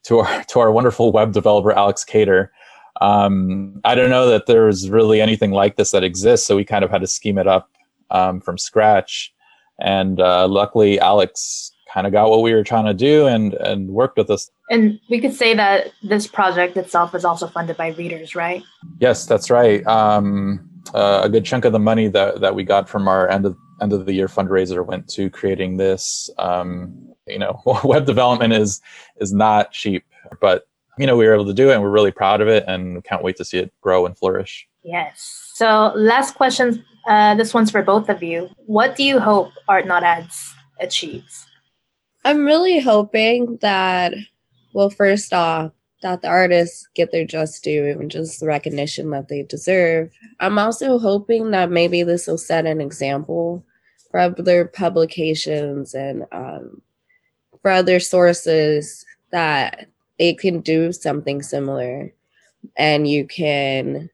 to 0.04 0.20
our 0.20 0.44
to 0.48 0.60
our 0.60 0.70
wonderful 0.70 1.12
web 1.12 1.32
developer 1.32 1.72
Alex 1.72 2.04
Cater. 2.04 2.52
Um, 3.00 3.80
I 3.84 3.94
don't 3.94 4.10
know 4.10 4.28
that 4.28 4.46
there's 4.46 4.90
really 4.90 5.20
anything 5.20 5.50
like 5.50 5.76
this 5.76 5.90
that 5.90 6.04
exists, 6.04 6.46
so 6.46 6.56
we 6.56 6.64
kind 6.64 6.84
of 6.84 6.90
had 6.90 7.00
to 7.00 7.06
scheme 7.06 7.38
it 7.38 7.46
up 7.46 7.70
um, 8.10 8.40
from 8.40 8.58
scratch. 8.58 9.32
And 9.80 10.20
uh, 10.20 10.48
luckily, 10.48 10.98
Alex 10.98 11.72
kind 11.92 12.06
of 12.06 12.12
got 12.12 12.28
what 12.28 12.42
we 12.42 12.52
were 12.52 12.64
trying 12.64 12.84
to 12.86 12.94
do 12.94 13.26
and 13.26 13.54
and 13.54 13.90
worked 13.90 14.16
with 14.18 14.30
us. 14.30 14.50
And 14.70 14.98
we 15.08 15.20
could 15.20 15.34
say 15.34 15.54
that 15.54 15.92
this 16.02 16.26
project 16.26 16.76
itself 16.76 17.14
is 17.14 17.24
also 17.24 17.46
funded 17.46 17.76
by 17.76 17.88
readers, 17.90 18.34
right? 18.34 18.62
Yes, 18.98 19.26
that's 19.26 19.50
right. 19.50 19.86
Um, 19.86 20.68
uh, 20.94 21.20
a 21.24 21.28
good 21.28 21.44
chunk 21.44 21.64
of 21.64 21.72
the 21.72 21.78
money 21.78 22.08
that 22.08 22.40
that 22.40 22.54
we 22.54 22.64
got 22.64 22.88
from 22.88 23.08
our 23.08 23.28
end 23.28 23.46
of 23.46 23.56
end 23.80 23.92
of 23.92 24.06
the 24.06 24.12
year 24.12 24.28
fundraiser 24.28 24.84
went 24.84 25.08
to 25.10 25.30
creating 25.30 25.76
this. 25.76 26.30
Um, 26.38 27.14
you 27.26 27.38
know, 27.38 27.62
web 27.84 28.06
development 28.06 28.52
is 28.52 28.80
is 29.20 29.32
not 29.32 29.72
cheap, 29.72 30.04
but 30.40 30.66
you 30.98 31.06
know 31.06 31.16
we 31.16 31.26
were 31.26 31.34
able 31.34 31.46
to 31.46 31.54
do 31.54 31.70
it, 31.70 31.74
and 31.74 31.82
we're 31.82 31.90
really 31.90 32.10
proud 32.10 32.40
of 32.40 32.48
it, 32.48 32.64
and 32.66 33.02
can't 33.04 33.22
wait 33.22 33.36
to 33.36 33.44
see 33.44 33.58
it 33.58 33.72
grow 33.80 34.06
and 34.06 34.16
flourish. 34.16 34.66
Yes. 34.82 35.50
So, 35.54 35.92
last 35.94 36.34
question. 36.34 36.84
Uh, 37.06 37.34
this 37.36 37.54
one's 37.54 37.70
for 37.70 37.82
both 37.82 38.08
of 38.08 38.22
you. 38.22 38.48
What 38.66 38.96
do 38.96 39.04
you 39.04 39.20
hope 39.20 39.52
Art 39.68 39.86
Not 39.86 40.02
Ads 40.02 40.54
achieves? 40.80 41.46
I'm 42.24 42.44
really 42.44 42.80
hoping 42.80 43.58
that, 43.62 44.12
well, 44.72 44.90
first 44.90 45.32
off, 45.32 45.70
that 46.02 46.22
the 46.22 46.28
artists 46.28 46.88
get 46.94 47.12
their 47.12 47.24
just 47.24 47.62
due 47.62 47.86
and 47.86 48.10
just 48.10 48.40
the 48.40 48.46
recognition 48.46 49.10
that 49.10 49.28
they 49.28 49.44
deserve. 49.44 50.12
I'm 50.40 50.58
also 50.58 50.98
hoping 50.98 51.52
that 51.52 51.70
maybe 51.70 52.02
this 52.02 52.26
will 52.26 52.38
set 52.38 52.66
an 52.66 52.80
example 52.80 53.64
for 54.10 54.20
other 54.20 54.66
publications 54.66 55.94
and 55.94 56.24
um, 56.32 56.82
for 57.62 57.70
other 57.70 58.00
sources 58.00 59.04
that 59.30 59.88
they 60.18 60.34
can 60.34 60.60
do 60.60 60.92
something 60.92 61.42
similar 61.42 62.12
and 62.76 63.08
you 63.08 63.26
can 63.26 64.10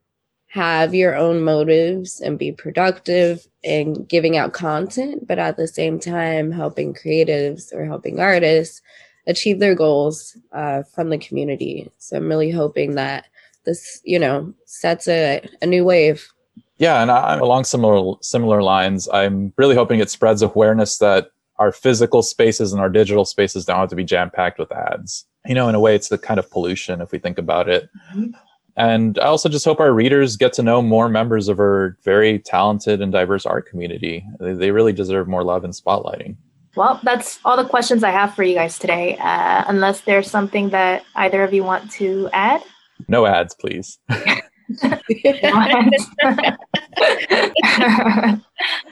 have 0.49 0.95
your 0.95 1.17
own 1.17 1.43
motives 1.43 2.21
and 2.21 2.39
be 2.39 2.53
productive 2.53 3.47
in 3.63 4.05
giving 4.05 4.37
out 4.37 4.53
content, 4.53 5.27
but 5.27 5.39
at 5.39 5.57
the 5.57 5.67
same 5.67 5.99
time, 5.99 6.53
helping 6.53 6.93
creatives 6.93 7.73
or 7.73 7.87
helping 7.87 8.21
artists 8.21 8.83
achieve 9.27 9.61
their 9.61 9.75
goals 9.75 10.37
uh, 10.53 10.83
from 10.83 11.09
the 11.09 11.17
community. 11.17 11.91
So 11.99 12.19
I'm 12.19 12.29
really 12.29 12.51
hoping 12.51 12.97
that 12.97 13.27
this, 13.65 14.01
you 14.05 14.19
know, 14.19 14.53
sets 14.67 15.09
a, 15.09 15.41
a 15.63 15.67
new 15.67 15.85
wave. 15.85 16.29
Yeah, 16.77 17.01
and 17.01 17.11
I, 17.11 17.37
along 17.37 17.65
similar 17.65 18.17
similar 18.21 18.63
lines, 18.63 19.09
I'm 19.13 19.53
really 19.57 19.77
hoping 19.77 20.01
it 20.01 20.11
spreads 20.11 20.43
awareness 20.43 20.99
that 20.99 21.29
our 21.59 21.71
physical 21.73 22.23
spaces 22.23 22.73
and 22.73 22.81
our 22.83 22.91
digital 22.91 23.25
spaces 23.25 23.65
don't 23.65 23.79
have 23.79 23.89
to 23.91 23.97
be 23.97 24.05
jam 24.05 24.31
packed 24.31 24.59
with 24.59 24.73
ads. 24.73 25.25
You 25.47 25.55
know, 25.55 25.69
in 25.69 25.75
a 25.75 25.81
way, 25.81 25.95
it's 25.95 26.09
the 26.09 26.19
kind 26.19 26.39
of 26.39 26.51
pollution 26.51 27.01
if 27.01 27.13
we 27.13 27.19
think 27.19 27.39
about 27.39 27.69
it. 27.69 27.89
Mm-hmm. 28.15 28.31
And 28.77 29.19
I 29.19 29.27
also 29.27 29.49
just 29.49 29.65
hope 29.65 29.81
our 29.81 29.93
readers 29.93 30.37
get 30.37 30.53
to 30.55 30.63
know 30.63 30.81
more 30.81 31.09
members 31.09 31.49
of 31.49 31.59
our 31.59 31.97
very 32.05 32.39
talented 32.39 33.03
and 33.03 33.13
diverse 33.13 33.45
art 33.45 33.69
community. 33.69 34.25
They 34.41 34.71
really 34.71 34.93
deserve 34.93 35.29
more 35.29 35.45
love 35.45 35.65
and 35.65 35.75
spotlighting. 35.75 36.37
Well, 36.75 36.99
that's 37.03 37.39
all 37.45 37.57
the 37.57 37.69
questions 37.69 38.03
I 38.03 38.11
have 38.11 38.35
for 38.35 38.43
you 38.45 38.55
guys 38.55 38.79
today. 38.79 39.19
Uh, 39.19 39.65
unless 39.67 40.03
there's 40.03 40.31
something 40.31 40.71
that 40.71 41.05
either 41.17 41.45
of 41.45 41.53
you 41.53 41.65
want 41.65 41.91
to 41.93 42.31
add? 42.33 42.63
No 43.09 43.27
ads, 43.27 43.55
please. 43.55 43.99
all 44.83 44.97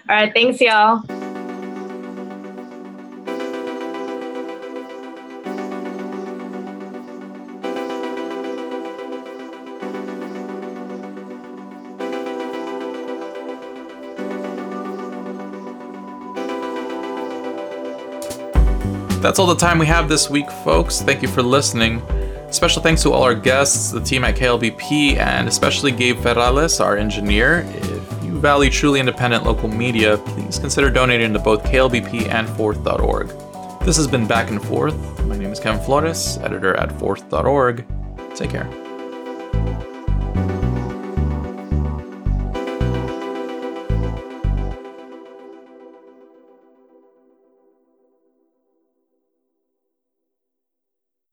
right. 0.08 0.34
Thanks, 0.34 0.60
y'all. 0.60 1.02
That's 19.20 19.38
all 19.38 19.46
the 19.46 19.54
time 19.54 19.78
we 19.78 19.84
have 19.84 20.08
this 20.08 20.30
week, 20.30 20.50
folks. 20.64 21.02
Thank 21.02 21.20
you 21.20 21.28
for 21.28 21.42
listening. 21.42 22.02
Special 22.50 22.80
thanks 22.82 23.02
to 23.02 23.12
all 23.12 23.22
our 23.22 23.34
guests, 23.34 23.90
the 23.90 24.00
team 24.00 24.24
at 24.24 24.34
KLBP, 24.34 25.18
and 25.18 25.46
especially 25.46 25.92
Gabe 25.92 26.16
Ferrales, 26.16 26.82
our 26.82 26.96
engineer. 26.96 27.66
If 27.68 28.24
you 28.24 28.40
value 28.40 28.70
truly 28.70 28.98
independent 28.98 29.44
local 29.44 29.68
media, 29.68 30.16
please 30.16 30.58
consider 30.58 30.90
donating 30.90 31.34
to 31.34 31.38
both 31.38 31.62
KLBP 31.64 32.28
and 32.28 32.48
FORTHE.org. 32.48 33.28
This 33.84 33.98
has 33.98 34.06
been 34.06 34.26
Back 34.26 34.50
and 34.50 34.62
Forth. 34.62 34.96
My 35.26 35.36
name 35.36 35.52
is 35.52 35.60
Kevin 35.60 35.84
Flores, 35.84 36.38
editor 36.38 36.74
at 36.76 36.90
FORTHE.org. 36.98 37.86
Take 38.34 38.50
care. 38.50 38.89